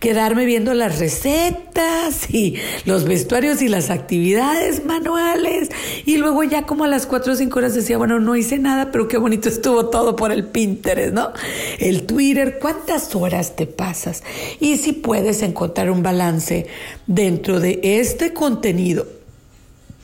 [0.00, 5.70] quedarme viendo las recetas y los vestuarios y las actividades manuales.
[6.04, 8.65] Y luego ya como a las cuatro o cinco horas decía, bueno, no hice nada
[8.66, 11.32] nada, pero qué bonito estuvo todo por el Pinterest, ¿no?
[11.78, 14.22] El Twitter, ¿cuántas horas te pasas?
[14.60, 16.66] Y si puedes encontrar un balance
[17.06, 19.06] dentro de este contenido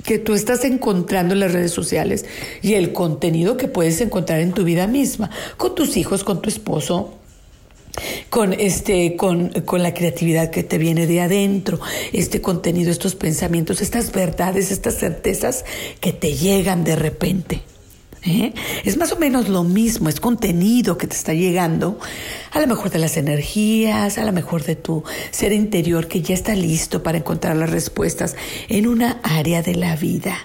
[0.05, 2.25] que tú estás encontrando en las redes sociales
[2.61, 6.49] y el contenido que puedes encontrar en tu vida misma, con tus hijos, con tu
[6.49, 7.19] esposo,
[8.31, 11.81] con este con, con, la creatividad que te viene de adentro,
[12.13, 15.65] este contenido, estos pensamientos, estas verdades, estas certezas
[16.01, 17.72] que te llegan de repente.
[18.25, 18.53] ¿Eh?
[18.85, 21.99] Es más o menos lo mismo, es contenido que te está llegando,
[22.53, 26.35] a lo mejor de las energías, a lo mejor de tu ser interior que ya
[26.35, 28.37] está listo para encontrar las respuestas
[28.69, 30.37] en una área de la vida.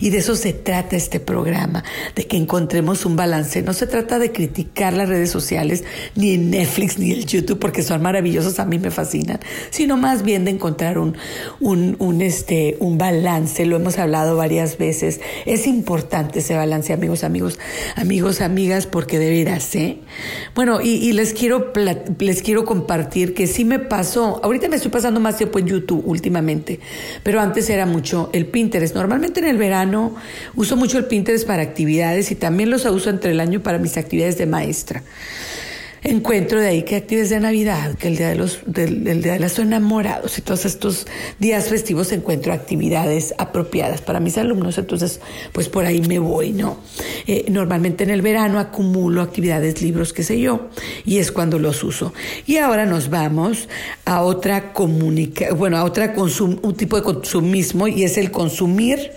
[0.00, 3.62] Y de eso se trata este programa, de que encontremos un balance.
[3.62, 8.00] No se trata de criticar las redes sociales, ni Netflix, ni el YouTube, porque son
[8.02, 9.40] maravillosos, a mí me fascinan,
[9.70, 11.16] sino más bien de encontrar un,
[11.60, 13.66] un, un, este, un balance.
[13.66, 15.20] Lo hemos hablado varias veces.
[15.44, 17.58] Es importante ese balance, amigos amigos,
[17.96, 19.98] amigos, amigas, porque de veras, ¿eh?
[20.54, 21.55] Bueno, y, les quiero
[22.18, 26.02] les quiero compartir que sí me pasó, ahorita me estoy pasando más tiempo en YouTube
[26.06, 26.80] últimamente,
[27.22, 28.94] pero antes era mucho el Pinterest.
[28.94, 30.14] Normalmente en el verano
[30.54, 33.96] uso mucho el Pinterest para actividades y también los uso entre el año para mis
[33.96, 35.02] actividades de maestra
[36.10, 39.40] encuentro de ahí que actividades de Navidad, que el día de los, del, día de
[39.40, 41.06] los enamorados y todos estos
[41.38, 45.20] días festivos encuentro actividades apropiadas para mis alumnos, entonces
[45.52, 46.78] pues por ahí me voy, ¿no?
[47.26, 50.68] Eh, normalmente en el verano acumulo actividades, libros, qué sé yo,
[51.04, 52.12] y es cuando los uso.
[52.46, 53.68] Y ahora nos vamos
[54.04, 59.10] a otra comunica, bueno, a otra consum, un tipo de consumismo y es el consumir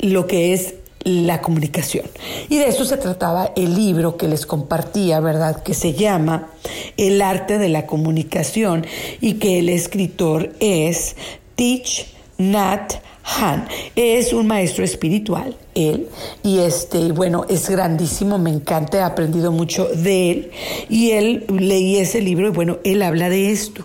[0.00, 2.06] lo que es la comunicación.
[2.48, 5.62] Y de eso se trataba el libro que les compartía, ¿verdad?
[5.62, 6.50] Que se llama
[6.96, 8.86] El arte de la comunicación
[9.20, 11.16] y que el escritor es
[11.54, 12.06] Teach
[12.38, 12.94] Nat
[13.24, 13.68] Han.
[13.94, 16.08] Es un maestro espiritual, él,
[16.42, 20.50] y este, bueno, es grandísimo, me encanta, he aprendido mucho de él.
[20.88, 23.84] Y él leí ese libro y bueno, él habla de esto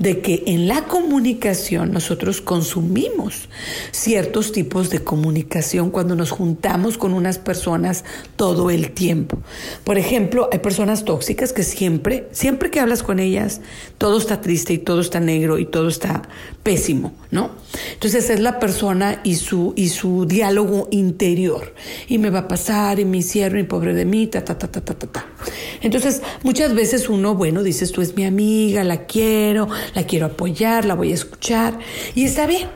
[0.00, 3.50] de que en la comunicación nosotros consumimos
[3.92, 9.38] ciertos tipos de comunicación cuando nos juntamos con unas personas todo el tiempo.
[9.84, 13.60] Por ejemplo, hay personas tóxicas que siempre, siempre que hablas con ellas,
[13.98, 16.22] todo está triste y todo está negro y todo está
[16.62, 17.50] pésimo, ¿no?
[17.92, 21.74] Entonces es la persona y su, y su diálogo interior.
[22.08, 24.68] Y me va a pasar, y me hicieron, y pobre de mí, ta, ta, ta,
[24.68, 25.26] ta, ta, ta.
[25.82, 30.84] Entonces, muchas veces uno, bueno, dices, tú es mi amiga, la quiero, la quiero apoyar,
[30.84, 31.78] la voy a escuchar,
[32.14, 32.68] y está bien.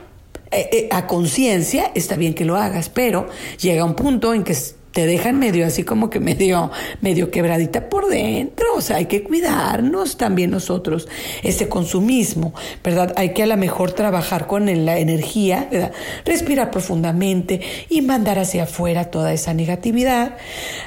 [0.51, 3.27] eh, eh, a conciencia, está bien que lo hagas, pero
[3.59, 4.55] llega un punto en que
[4.95, 6.71] te dejan medio así como que medio,
[7.01, 8.65] medio quebradita por dentro.
[8.77, 11.09] O sea, hay que cuidarnos también nosotros,
[11.43, 13.11] ese consumismo, ¿verdad?
[13.17, 15.91] Hay que a lo mejor trabajar con la energía, ¿verdad?
[16.23, 20.37] Respirar profundamente y mandar hacia afuera toda esa negatividad.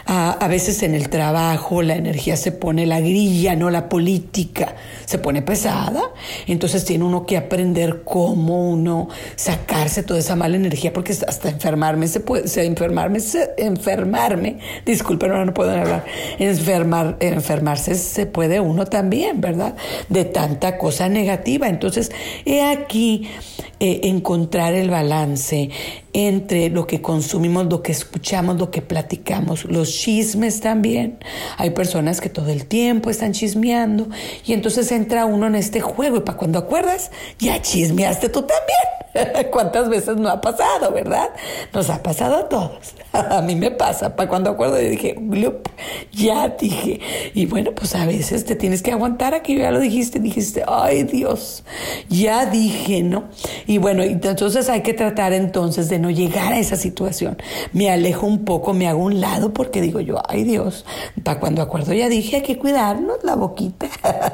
[0.07, 5.19] a veces en el trabajo la energía se pone la grilla, no la política, se
[5.19, 6.01] pone pesada.
[6.47, 12.09] Entonces tiene uno que aprender cómo uno sacarse toda esa mala energía, porque hasta enfermarme
[12.09, 13.51] se puede, enfermarme se
[13.99, 16.05] enfermarme, disculpen, no, no puedo hablar,
[16.39, 19.75] enfermar, enfermarse se puede uno también, ¿verdad?
[20.09, 21.69] De tanta cosa negativa.
[21.69, 22.13] Entonces,
[22.45, 23.29] he aquí
[23.81, 25.71] eh, encontrar el balance
[26.13, 31.19] entre lo que consumimos, lo que escuchamos, lo que platicamos, los chismes también.
[31.57, 34.09] Hay personas que todo el tiempo están chismeando
[34.45, 38.99] y entonces entra uno en este juego y para cuando acuerdas, ya chismeaste tú también.
[39.51, 41.31] ¿Cuántas veces no ha pasado, verdad?
[41.73, 42.95] Nos ha pasado a todos.
[43.13, 45.17] A mí me pasa, para cuando acuerdo y dije,
[46.13, 47.01] ya dije.
[47.35, 51.05] Y bueno, pues a veces te tienes que aguantar aquí, ya lo dijiste, dijiste, ay
[51.05, 51.65] Dios,
[52.09, 53.25] ya dije, ¿no?
[53.67, 57.39] Y bueno, entonces hay que tratar entonces de no llegar a esa situación.
[57.73, 60.85] Me alejo un poco, me hago un lado porque digo yo, ay Dios,
[61.23, 63.89] para cuando acuerdo ya dije, hay que cuidarnos la boquita.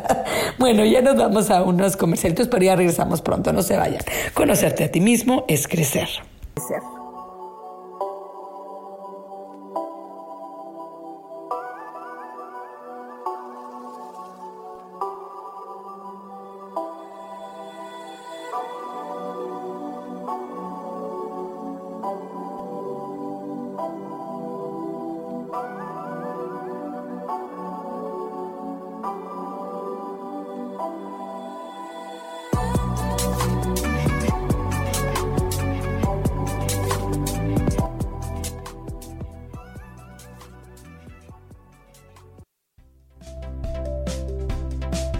[0.58, 4.02] bueno, ya nos vamos a unos comercialitos, pero ya regresamos pronto, no se vayan.
[4.34, 6.08] Conocerte a ti mismo es crecer.
[6.54, 6.93] crecer.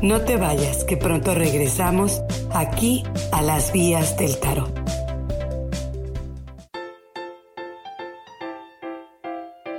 [0.04, 2.20] No te vayas, que pronto regresamos
[2.52, 4.70] aquí a las vías del tarot.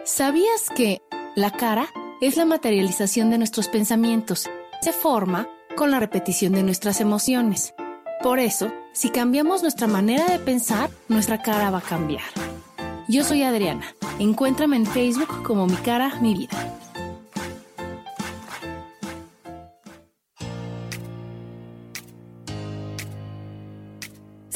[0.04, 1.04] ¿Sabías que
[1.36, 1.86] la cara
[2.22, 4.50] es la materialización de nuestros pensamientos?
[4.82, 5.48] Se forma
[5.78, 7.76] con la repetición de nuestras emociones.
[8.24, 12.24] Por eso, si cambiamos nuestra manera de pensar, nuestra cara va a cambiar.
[13.08, 13.94] Yo soy Adriana.
[14.18, 16.58] Encuéntrame en Facebook como mi cara, mi vida.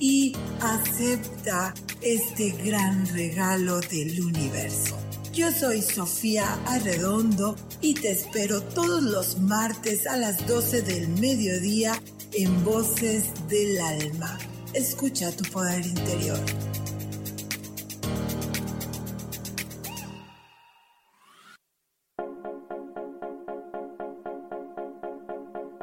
[0.00, 4.96] y acepta este gran regalo del universo.
[5.32, 11.92] Yo soy Sofía Arredondo y te espero todos los martes a las 12 del mediodía
[12.32, 14.38] en Voces del Alma.
[14.72, 16.38] Escucha tu poder interior.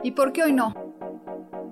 [0.03, 0.96] ¿Y por qué hoy no?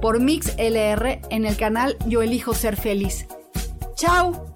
[0.00, 3.26] por Mix LR en el canal Yo Elijo Ser Feliz.
[3.94, 4.54] ¡Chao!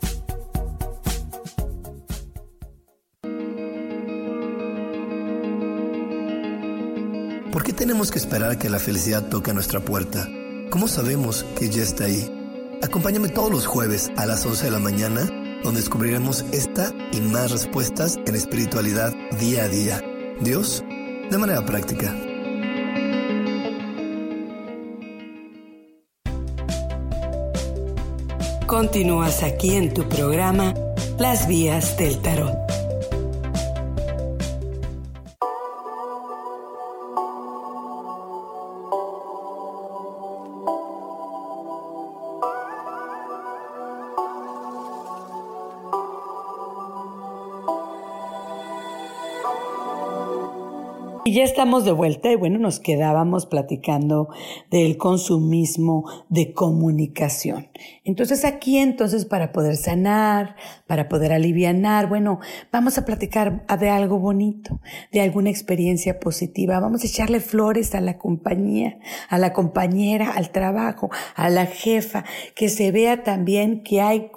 [7.52, 10.28] ¿Por qué tenemos que esperar que la felicidad toque nuestra puerta?
[10.70, 12.30] ¿Cómo sabemos que ya está ahí?
[12.82, 15.26] Acompáñame todos los jueves a las 11 de la mañana,
[15.62, 20.02] donde descubriremos esta y más respuestas en espiritualidad día a día.
[20.40, 20.82] Dios,
[21.30, 22.31] de manera práctica.
[28.72, 30.72] Continúas aquí en tu programa
[31.18, 32.81] Las Vías del Tarot.
[51.32, 54.28] Ya estamos de vuelta y bueno, nos quedábamos platicando
[54.70, 57.68] del consumismo de comunicación.
[58.04, 60.56] Entonces aquí entonces para poder sanar,
[60.86, 64.78] para poder alivianar, bueno, vamos a platicar de algo bonito,
[65.10, 68.98] de alguna experiencia positiva, vamos a echarle flores a la compañía,
[69.30, 72.24] a la compañera, al trabajo, a la jefa,
[72.54, 74.30] que se vea también que hay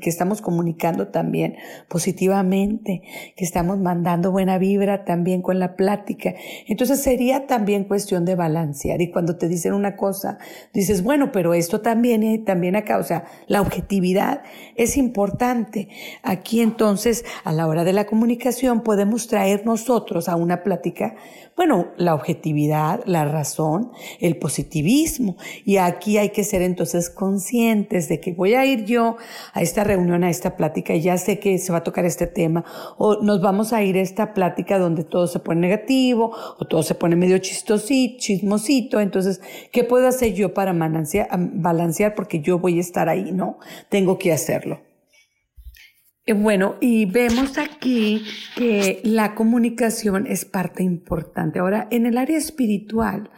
[0.00, 1.54] que estamos comunicando también
[1.86, 3.02] positivamente,
[3.36, 6.34] que estamos mandando buena vibra también con la plática.
[6.66, 9.00] Entonces sería también cuestión de balancear.
[9.00, 10.38] Y cuando te dicen una cosa,
[10.72, 14.42] dices, bueno, pero esto también, eh, también acá, o sea, la objetividad
[14.74, 15.88] es importante.
[16.22, 21.14] Aquí entonces, a la hora de la comunicación, podemos traer nosotros a una plática
[21.60, 25.36] bueno, la objetividad, la razón, el positivismo.
[25.66, 29.18] Y aquí hay que ser entonces conscientes de que voy a ir yo
[29.52, 32.26] a esta reunión, a esta plática, y ya sé que se va a tocar este
[32.26, 32.64] tema,
[32.96, 36.94] o nos vamos a ir a esta plática donde todo se negativo, o todo se
[36.94, 39.00] pone medio chistosito, chismosito.
[39.00, 39.40] Entonces,
[39.72, 42.14] ¿qué puedo hacer yo para balancear?
[42.14, 43.58] Porque yo voy a estar ahí, ¿no?
[43.88, 44.80] Tengo que hacerlo.
[46.26, 48.22] Eh, bueno, y vemos aquí
[48.54, 51.58] que la comunicación es parte importante.
[51.60, 53.30] Ahora, en el área espiritual,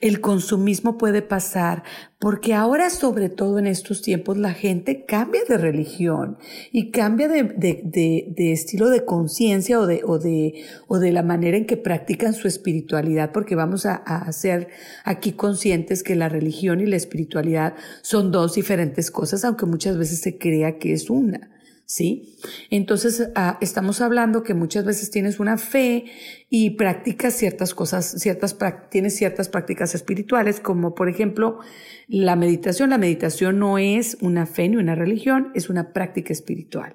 [0.00, 1.82] el consumismo puede pasar
[2.18, 6.38] porque ahora, sobre todo en estos tiempos, la gente cambia de religión
[6.72, 11.66] y cambia de, estilo de conciencia o de, o, de, o de la manera en
[11.66, 14.68] que practican su espiritualidad, porque vamos a, a ser
[15.04, 20.20] aquí conscientes que la religión y la espiritualidad son dos diferentes cosas, aunque muchas veces
[20.20, 21.50] se crea que es una.
[21.90, 22.36] ¿Sí?
[22.70, 26.04] Entonces, ah, estamos hablando que muchas veces tienes una fe
[26.48, 28.56] y practicas ciertas cosas, ciertas,
[28.90, 31.58] tienes ciertas prácticas espirituales, como por ejemplo
[32.06, 32.90] la meditación.
[32.90, 36.94] La meditación no es una fe ni una religión, es una práctica espiritual.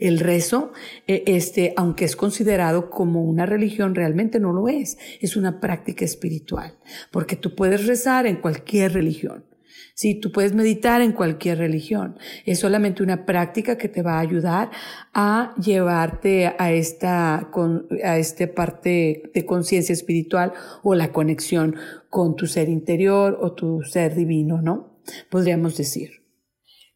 [0.00, 0.72] El rezo,
[1.06, 4.98] eh, este, aunque es considerado como una religión, realmente no lo es.
[5.20, 6.74] Es una práctica espiritual,
[7.12, 9.44] porque tú puedes rezar en cualquier religión.
[10.02, 12.18] Sí, tú puedes meditar en cualquier religión.
[12.44, 14.72] Es solamente una práctica que te va a ayudar
[15.14, 17.48] a llevarte a esta,
[18.02, 21.76] a este parte de conciencia espiritual o la conexión
[22.10, 24.90] con tu ser interior o tu ser divino, ¿no?
[25.30, 26.21] Podríamos decir.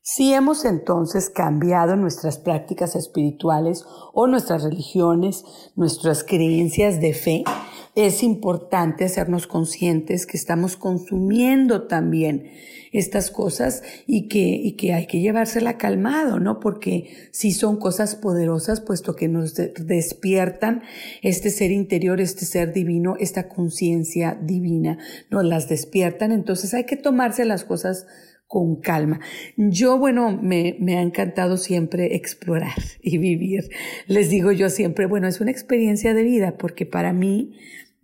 [0.09, 5.44] Si hemos entonces cambiado nuestras prácticas espirituales o nuestras religiones,
[5.74, 7.42] nuestras creencias de fe,
[7.96, 12.52] es importante hacernos conscientes que estamos consumiendo también
[12.92, 16.61] estas cosas y que, y que hay que llevársela calmado, ¿no?
[16.61, 20.82] Porque si son cosas poderosas, puesto que nos despiertan
[21.20, 24.98] este ser interior, este ser divino, esta conciencia divina,
[25.30, 28.07] nos las despiertan, entonces hay que tomarse las cosas
[28.47, 29.20] con calma.
[29.57, 33.68] Yo, bueno, me, me, ha encantado siempre explorar y vivir.
[34.07, 37.53] Les digo yo siempre, bueno, es una experiencia de vida porque para mí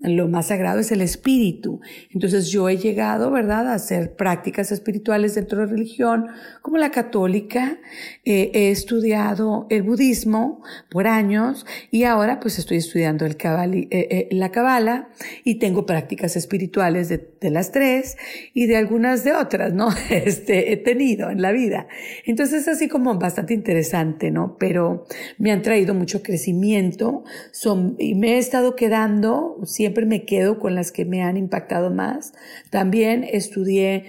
[0.03, 1.81] lo más sagrado es el espíritu.
[2.11, 6.27] Entonces yo he llegado, ¿verdad?, a hacer prácticas espirituales dentro de la religión,
[6.61, 7.79] como la católica.
[8.25, 14.29] Eh, he estudiado el budismo por años y ahora pues estoy estudiando el eh, eh,
[14.33, 15.09] la cabala
[15.45, 18.17] y tengo prácticas espirituales de, de, las tres
[18.55, 19.89] y de algunas de otras, ¿no?
[20.11, 21.87] Este, he tenido en la vida.
[22.27, 24.57] Entonces es así como bastante interesante, ¿no?
[24.59, 25.07] Pero
[25.39, 30.59] me han traído mucho crecimiento son, y me he estado quedando siempre siempre me quedo
[30.59, 32.33] con las que me han impactado más.
[32.71, 34.07] También estudié,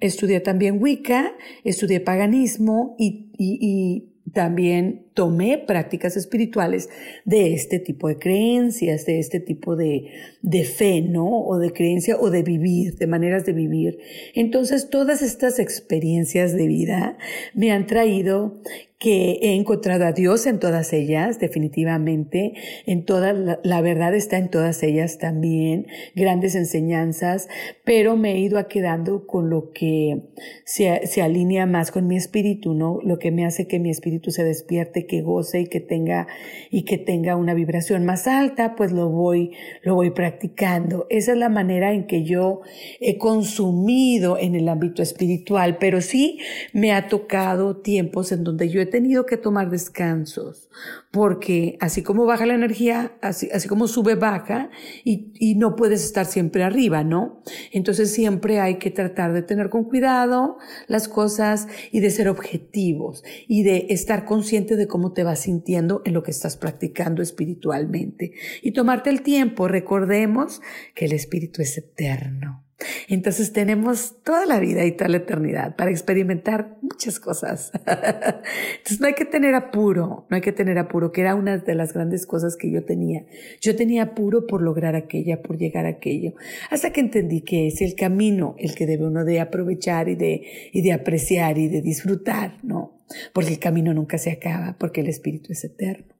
[0.00, 6.88] estudié también Wicca, estudié paganismo y, y también tomé prácticas espirituales
[7.24, 10.10] de este tipo de creencias, de este tipo de,
[10.42, 11.44] de fe, ¿no?
[11.44, 13.98] O de creencia o de vivir, de maneras de vivir.
[14.34, 17.18] Entonces, todas estas experiencias de vida
[17.54, 18.60] me han traído
[19.02, 22.52] que he encontrado a Dios en todas ellas, definitivamente,
[22.86, 27.48] en toda la, verdad está en todas ellas también, grandes enseñanzas,
[27.82, 30.22] pero me he ido quedando con lo que
[30.64, 33.00] se, se alinea más con mi espíritu, ¿no?
[33.02, 36.26] Lo que me hace que mi espíritu se despierte, que goce y que tenga,
[36.70, 41.06] y que tenga una vibración más alta, pues lo voy, lo voy practicando.
[41.10, 42.60] Esa es la manera en que yo
[43.00, 46.38] he consumido en el ámbito espiritual, pero sí
[46.72, 50.68] me ha tocado tiempos en donde yo he tenido que tomar descansos,
[51.12, 54.70] porque así como baja la energía, así, así como sube, baja,
[55.04, 57.42] y, y no puedes estar siempre arriba, ¿no?
[57.70, 60.56] Entonces siempre hay que tratar de tener con cuidado
[60.88, 66.00] las cosas y de ser objetivos y de estar consciente de cómo te vas sintiendo
[66.06, 68.32] en lo que estás practicando espiritualmente.
[68.62, 70.62] Y tomarte el tiempo, recordemos
[70.94, 72.64] que el espíritu es eterno
[73.08, 77.72] Entonces tenemos toda la vida y toda la eternidad para experimentar muchas cosas.
[77.86, 81.74] Entonces no hay que tener apuro, no hay que tener apuro, que era una de
[81.74, 83.24] las grandes cosas que yo tenía.
[83.60, 86.34] Yo tenía apuro por lograr aquella, por llegar a aquello,
[86.70, 90.42] hasta que entendí que es el camino el que debe uno de aprovechar y de,
[90.72, 93.02] y de apreciar y de disfrutar, ¿no?
[93.32, 96.11] Porque el camino nunca se acaba, porque el espíritu es eterno.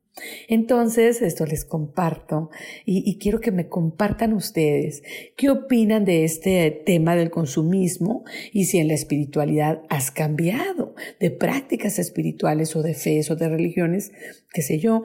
[0.47, 2.51] Entonces, esto les comparto
[2.85, 5.03] y, quiero que me compartan ustedes
[5.37, 11.31] qué opinan de este tema del consumismo y si en la espiritualidad has cambiado de
[11.31, 14.13] prácticas espirituales o de fe o de religiones,
[14.53, 15.03] qué sé yo,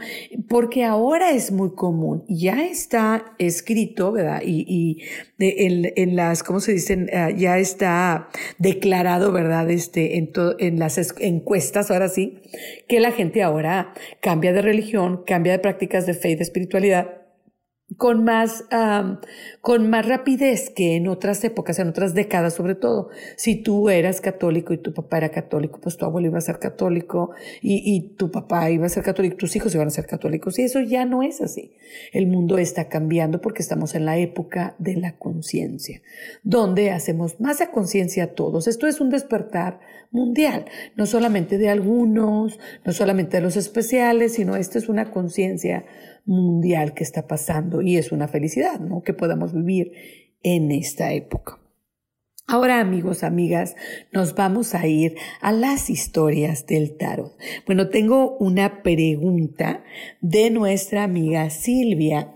[0.49, 4.41] porque ahora es muy común, ya está escrito, ¿verdad?
[4.45, 5.03] Y,
[5.39, 7.09] en, las, ¿cómo se dicen?
[7.13, 9.69] Ah, ya está declarado, ¿verdad?
[9.69, 12.39] Este, en, en las encuestas, ahora sí,
[12.87, 17.16] que la gente ahora cambia de religión, cambia de prácticas de fe y de espiritualidad
[17.95, 18.65] con más,
[19.61, 23.09] con más rapidez que en otras épocas, en otras décadas sobre todo.
[23.37, 26.59] Si tú eras católico y tu papá era católico, pues tu abuelo iba a ser
[26.59, 27.31] católico
[27.61, 30.59] y, y tu papá iba a ser católico, tus hijos iban a ser católicos.
[30.59, 31.75] Y eso ya no es así.
[32.11, 36.01] El mundo está cambiando porque estamos en la época de la conciencia,
[36.43, 38.67] donde hacemos más a conciencia todos.
[38.67, 39.79] Esto es un despertar
[40.11, 40.65] mundial,
[40.95, 45.85] no solamente de algunos, no solamente de los especiales, sino esto es una conciencia
[46.27, 49.01] mundial que está pasando y es una felicidad, ¿no?
[49.01, 49.93] Que podamos vivir
[50.43, 51.59] en esta época.
[52.49, 53.75] Ahora amigos, amigas,
[54.13, 57.37] nos vamos a ir a las historias del tarot.
[57.65, 59.83] Bueno, tengo una pregunta
[60.21, 62.33] de nuestra amiga Silvia.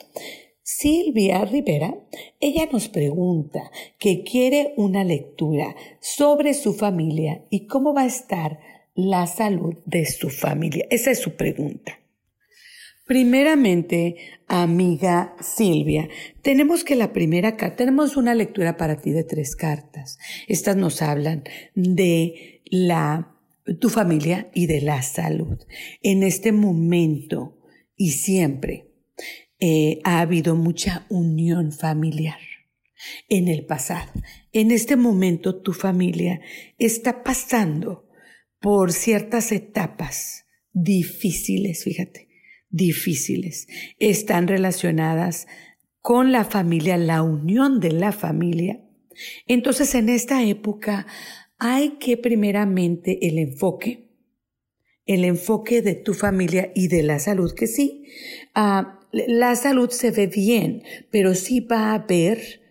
[0.63, 1.95] Silvia Rivera,
[2.41, 8.59] ella nos pregunta que quiere una lectura sobre su familia y cómo va a estar
[8.95, 10.87] la salud de su familia.
[10.89, 12.00] Esa es su pregunta.
[13.05, 14.15] Primeramente,
[14.47, 16.07] amiga Silvia,
[16.43, 20.19] tenemos que la primera carta, tenemos una lectura para ti de tres cartas.
[20.47, 21.43] Estas nos hablan
[21.73, 23.35] de la,
[23.79, 25.57] tu familia y de la salud.
[26.03, 27.57] En este momento
[27.95, 28.91] y siempre
[29.59, 32.39] eh, ha habido mucha unión familiar
[33.29, 34.11] en el pasado.
[34.53, 36.39] En este momento tu familia
[36.77, 38.07] está pasando
[38.59, 42.30] por ciertas etapas difíciles, fíjate
[42.71, 43.67] difíciles.
[43.99, 45.47] Están relacionadas
[46.01, 48.81] con la familia, la unión de la familia.
[49.47, 51.05] Entonces, en esta época
[51.57, 54.09] hay que primeramente el enfoque,
[55.05, 58.05] el enfoque de tu familia y de la salud, que sí,
[58.55, 62.61] ah, la salud se ve bien, pero sí va a haber,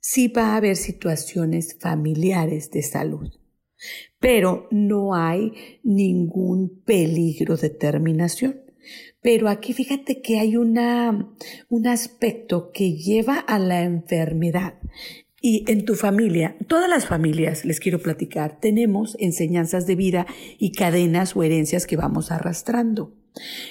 [0.00, 3.30] sí va a haber situaciones familiares de salud.
[4.18, 5.52] Pero no hay
[5.82, 8.69] ningún peligro de terminación.
[9.22, 11.28] Pero aquí fíjate que hay una,
[11.68, 14.74] un aspecto que lleva a la enfermedad.
[15.42, 20.26] Y en tu familia, todas las familias, les quiero platicar, tenemos enseñanzas de vida
[20.58, 23.14] y cadenas o herencias que vamos arrastrando.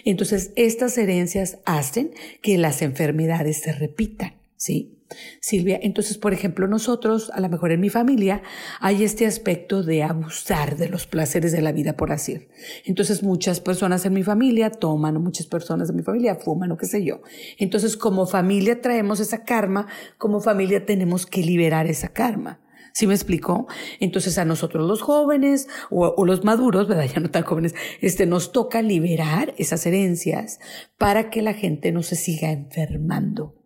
[0.04, 4.99] Entonces, estas herencias hacen que las enfermedades se repitan, ¿sí?
[5.42, 8.42] Silvia, entonces, por ejemplo, nosotros, a lo mejor en mi familia,
[8.80, 12.48] hay este aspecto de abusar de los placeres de la vida, por así.
[12.86, 16.86] Entonces, muchas personas en mi familia toman, muchas personas de mi familia fuman, o qué
[16.86, 17.22] sé yo.
[17.58, 19.88] Entonces, como familia traemos esa karma,
[20.18, 22.60] como familia tenemos que liberar esa karma.
[22.92, 23.68] ¿Sí me explicó?
[24.00, 27.06] Entonces a nosotros los jóvenes o, o, los maduros, ¿verdad?
[27.06, 30.60] Ya no tan jóvenes, este, nos toca liberar esas herencias
[30.98, 33.59] para que la gente no se siga enfermando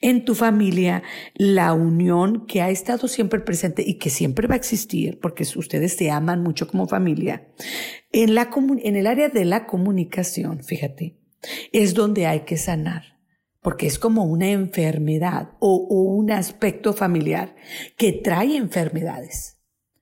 [0.00, 1.02] en tu familia
[1.34, 5.96] la unión que ha estado siempre presente y que siempre va a existir, porque ustedes
[5.96, 7.48] se aman mucho como familia,
[8.12, 8.50] en, la,
[8.82, 11.16] en el área de la comunicación, fíjate,
[11.72, 13.18] es donde hay que sanar,
[13.62, 17.54] porque es como una enfermedad o, o un aspecto familiar
[17.96, 19.58] que trae enfermedades.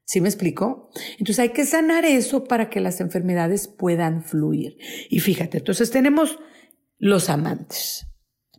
[0.09, 0.89] ¿Sí me explico?
[1.19, 4.79] Entonces hay que sanar eso para que las enfermedades puedan fluir.
[5.11, 6.39] Y fíjate, entonces tenemos
[6.97, 8.08] los amantes.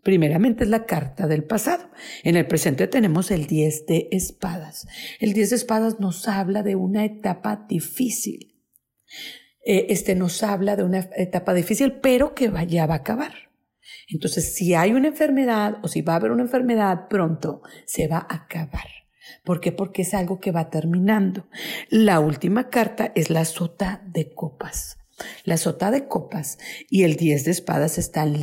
[0.04, 1.90] Primeramente es la carta del pasado.
[2.24, 4.88] En el presente tenemos el 10 de espadas.
[5.20, 8.56] El 10 de espadas nos habla de una etapa difícil.
[9.66, 13.34] Eh, este nos habla de una etapa difícil, pero que ya va a acabar.
[14.08, 18.18] Entonces, si hay una enfermedad o si va a haber una enfermedad pronto, se va
[18.18, 18.88] a acabar.
[19.44, 19.72] ¿Por qué?
[19.72, 21.48] Porque es algo que va terminando.
[21.90, 24.99] La última carta es la sota de copas.
[25.44, 26.58] La sota de copas
[26.90, 28.36] y el 10 de espadas están,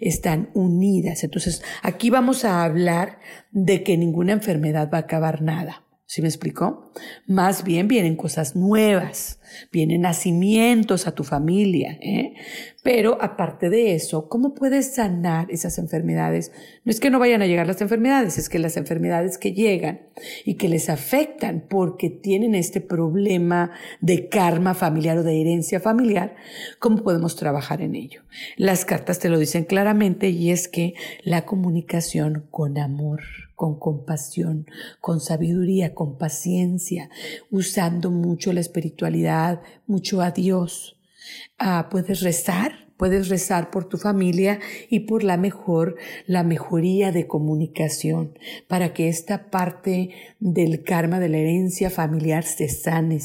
[0.00, 1.24] están unidas.
[1.24, 3.18] Entonces, aquí vamos a hablar
[3.50, 5.84] de que ninguna enfermedad va a acabar nada.
[6.06, 6.90] ¿Sí me explicó?
[7.26, 9.37] Más bien vienen cosas nuevas,
[9.72, 12.34] vienen nacimientos a tu familia, ¿eh?
[12.82, 16.52] Pero aparte de eso, ¿cómo puedes sanar esas enfermedades?
[16.84, 20.00] No es que no vayan a llegar las enfermedades, es que las enfermedades que llegan
[20.44, 26.36] y que les afectan porque tienen este problema de karma familiar o de herencia familiar,
[26.78, 28.22] ¿cómo podemos trabajar en ello?
[28.56, 30.94] Las cartas te lo dicen claramente y es que
[31.24, 33.20] la comunicación con amor
[33.58, 34.68] con compasión,
[35.00, 37.10] con sabiduría, con paciencia,
[37.50, 39.37] usando mucho la espiritualidad,
[39.86, 40.98] mucho a Dios.
[41.58, 44.60] Ah, puedes rezar, puedes rezar por tu familia
[44.90, 50.10] y por la mejor, la mejoría de comunicación, para que esta parte
[50.40, 53.20] del karma de la herencia familiar se sane,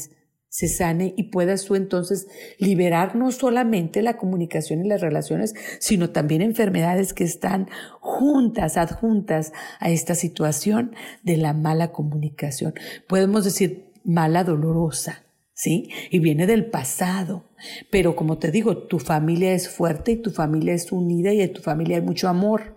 [0.54, 6.10] se sane y puedas tú entonces liberar no solamente la comunicación y las relaciones, sino
[6.10, 10.94] también enfermedades que están juntas, adjuntas a esta situación
[11.24, 12.74] de la mala comunicación.
[13.08, 15.23] Podemos decir mala dolorosa,
[15.66, 17.44] Y viene del pasado.
[17.90, 21.52] Pero como te digo, tu familia es fuerte y tu familia es unida y en
[21.52, 22.76] tu familia hay mucho amor.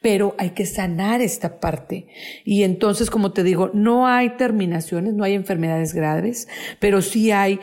[0.00, 2.08] Pero hay que sanar esta parte.
[2.44, 6.48] Y entonces, como te digo, no hay terminaciones, no hay enfermedades graves,
[6.80, 7.60] pero sí hay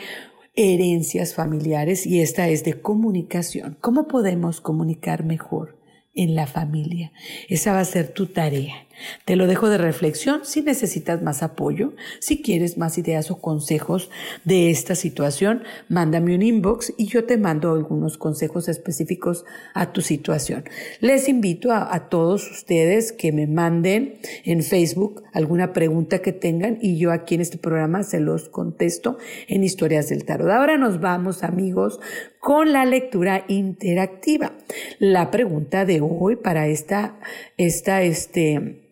[0.54, 3.76] herencias familiares y esta es de comunicación.
[3.80, 5.78] ¿Cómo podemos comunicar mejor
[6.14, 7.12] en la familia?
[7.48, 8.87] Esa va a ser tu tarea.
[9.24, 14.10] Te lo dejo de reflexión si necesitas más apoyo, si quieres más ideas o consejos
[14.44, 19.44] de esta situación, mándame un inbox y yo te mando algunos consejos específicos
[19.74, 20.64] a tu situación.
[21.00, 26.96] Les invito a, todos ustedes que me manden en Facebook alguna pregunta que tengan y
[26.96, 29.18] yo aquí en este programa se los contesto
[29.48, 30.48] en Historias del Tarot.
[30.48, 32.00] Ahora nos vamos amigos
[32.40, 34.52] con la lectura interactiva.
[34.98, 37.18] La pregunta de hoy para esta,
[37.56, 38.87] esta, este,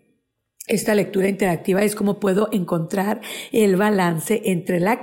[0.67, 3.21] esta lectura interactiva es cómo puedo encontrar
[3.53, 5.01] el balance entre la,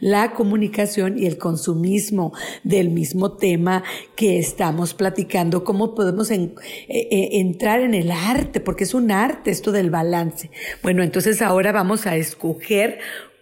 [0.00, 2.34] la comunicación y el consumismo
[2.64, 3.82] del mismo tema
[4.14, 6.52] que estamos platicando, cómo podemos e,
[6.88, 10.50] e, entrar en el arte, porque es un arte esto del balance.
[10.82, 12.98] Bueno, entonces ahora vamos a escoger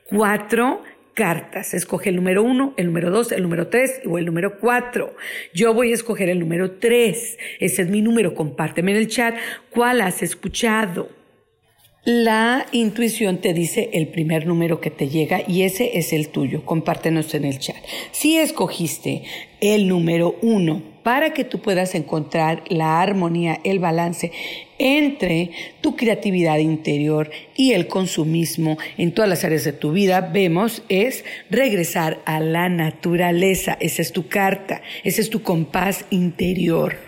[0.08, 0.82] cuatro
[1.14, 1.74] cartas.
[1.74, 5.16] Escoge el número uno, el número dos, el número tres o el número cuatro.
[5.52, 7.36] Yo voy a escoger el número tres.
[7.58, 8.36] Ese es mi número.
[8.36, 9.34] Compárteme en el chat
[9.70, 11.17] cuál has escuchado.
[12.04, 16.64] La intuición te dice el primer número que te llega y ese es el tuyo.
[16.64, 17.76] Compártenos en el chat.
[18.12, 19.24] Si escogiste
[19.60, 24.30] el número uno para que tú puedas encontrar la armonía, el balance
[24.78, 30.84] entre tu creatividad interior y el consumismo en todas las áreas de tu vida, vemos
[30.88, 33.76] es regresar a la naturaleza.
[33.80, 37.07] Esa es tu carta, ese es tu compás interior.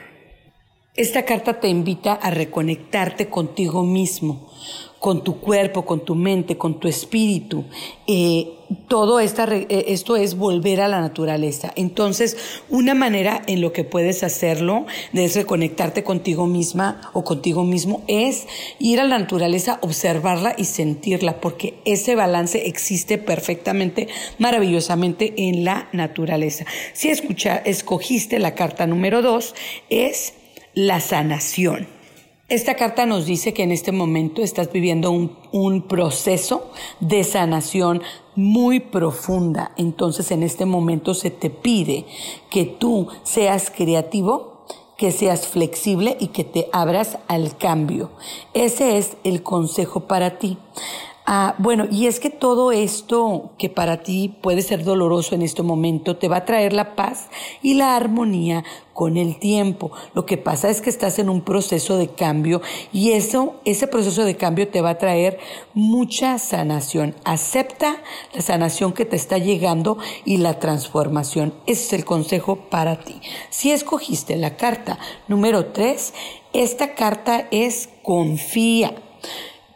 [0.97, 4.49] Esta carta te invita a reconectarte contigo mismo
[4.99, 7.65] con tu cuerpo, con tu mente, con tu espíritu.
[8.09, 8.57] Eh,
[8.89, 11.73] todo esta, eh, esto es volver a la naturaleza.
[11.77, 12.37] Entonces,
[12.69, 18.49] una manera en lo que puedes hacerlo, de reconectarte contigo misma o contigo mismo, es
[18.81, 25.89] ir a la naturaleza, observarla y sentirla, porque ese balance existe perfectamente, maravillosamente en la
[25.93, 26.67] naturaleza.
[26.95, 29.55] Si escucha, escogiste la carta número dos,
[29.89, 30.35] es
[30.75, 31.89] la sanación.
[32.51, 38.03] Esta carta nos dice que en este momento estás viviendo un, proceso de sanación
[38.35, 39.71] muy profunda.
[39.77, 42.07] Entonces en este momento se te pide
[42.51, 44.67] que tú seas creativo,
[44.99, 48.11] que seas flexible y que te abras al cambio.
[48.53, 50.59] Ese es el consejo para ti.
[51.33, 55.63] Ah, bueno, y es que todo esto que para ti puede ser doloroso en este
[55.63, 57.29] momento te va a traer la paz
[57.63, 58.65] y la armonía
[58.95, 59.93] con el tiempo.
[60.13, 62.63] Lo que pasa es que estás en un proceso de cambio
[62.93, 65.39] y eso, ese proceso de cambio te va a traer
[65.73, 67.15] mucha sanación.
[67.23, 68.03] Acepta
[68.35, 71.55] la sanación que te está llegando y la transformación.
[71.69, 73.21] Ese es el consejo para ti.
[73.51, 76.13] Si escogiste la carta número 3,
[76.55, 78.97] esta carta es confía.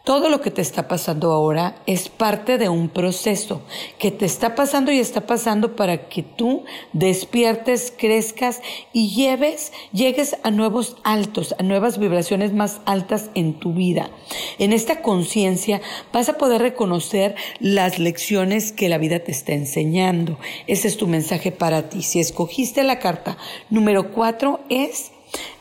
[0.05, 3.63] Todo lo que te está pasando ahora es parte de un proceso
[3.97, 8.61] que te está pasando y está pasando para que tú despiertes, crezcas
[8.93, 14.11] y lleves, llegues a nuevos altos, a nuevas vibraciones más altas en tu vida.
[14.59, 15.81] En esta conciencia
[16.13, 20.37] vas a poder reconocer las lecciones que la vida te está enseñando.
[20.67, 22.03] Ese es tu mensaje para ti.
[22.03, 23.37] Si escogiste la carta
[23.71, 25.14] número cuatro es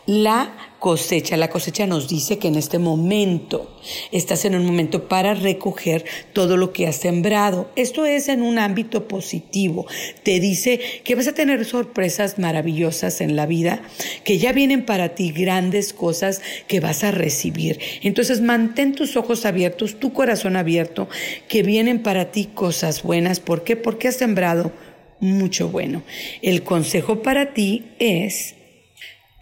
[0.06, 1.36] la cosecha.
[1.36, 3.74] La cosecha nos dice que en este momento
[4.12, 7.70] estás en un momento para recoger todo lo que has sembrado.
[7.74, 9.86] Esto es en un ámbito positivo.
[10.22, 13.82] Te dice que vas a tener sorpresas maravillosas en la vida,
[14.24, 17.80] que ya vienen para ti grandes cosas que vas a recibir.
[18.02, 21.08] Entonces mantén tus ojos abiertos, tu corazón abierto,
[21.48, 23.40] que vienen para ti cosas buenas.
[23.40, 23.76] ¿Por qué?
[23.76, 24.72] Porque has sembrado
[25.20, 26.02] mucho bueno.
[26.42, 28.54] El consejo para ti es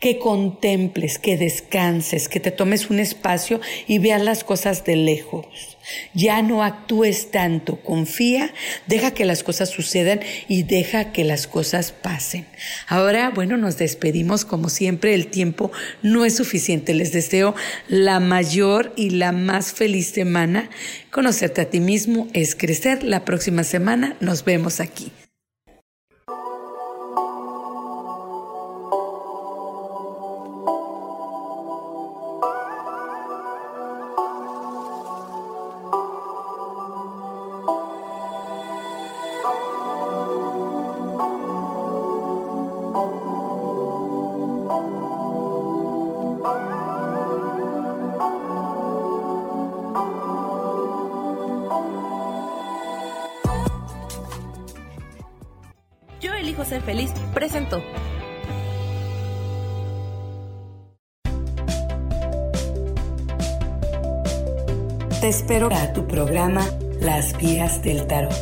[0.02, 5.46] que contemples, que descanses, que te tomes un espacio y veas las cosas de lejos.
[6.12, 8.52] Ya no actúes tanto, confía,
[8.88, 12.46] deja que las cosas sucedan y deja que las cosas pasen.
[12.88, 15.70] Ahora, bueno, nos despedimos como siempre, el tiempo
[16.02, 16.94] no es suficiente.
[16.94, 17.54] Les deseo
[17.86, 20.68] la mayor y la más feliz semana.
[21.12, 23.04] Conocerte a ti mismo es crecer.
[23.04, 25.12] La próxima semana nos vemos aquí.
[67.82, 68.32] Del Tarot.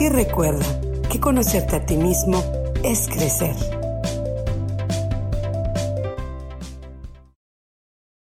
[0.00, 0.64] Y recuerda
[1.10, 2.42] que conocerte a ti mismo
[2.82, 3.54] es crecer.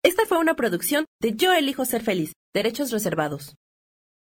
[0.04, 3.54] Esta fue una producción de Yo elijo ser feliz, derechos reservados.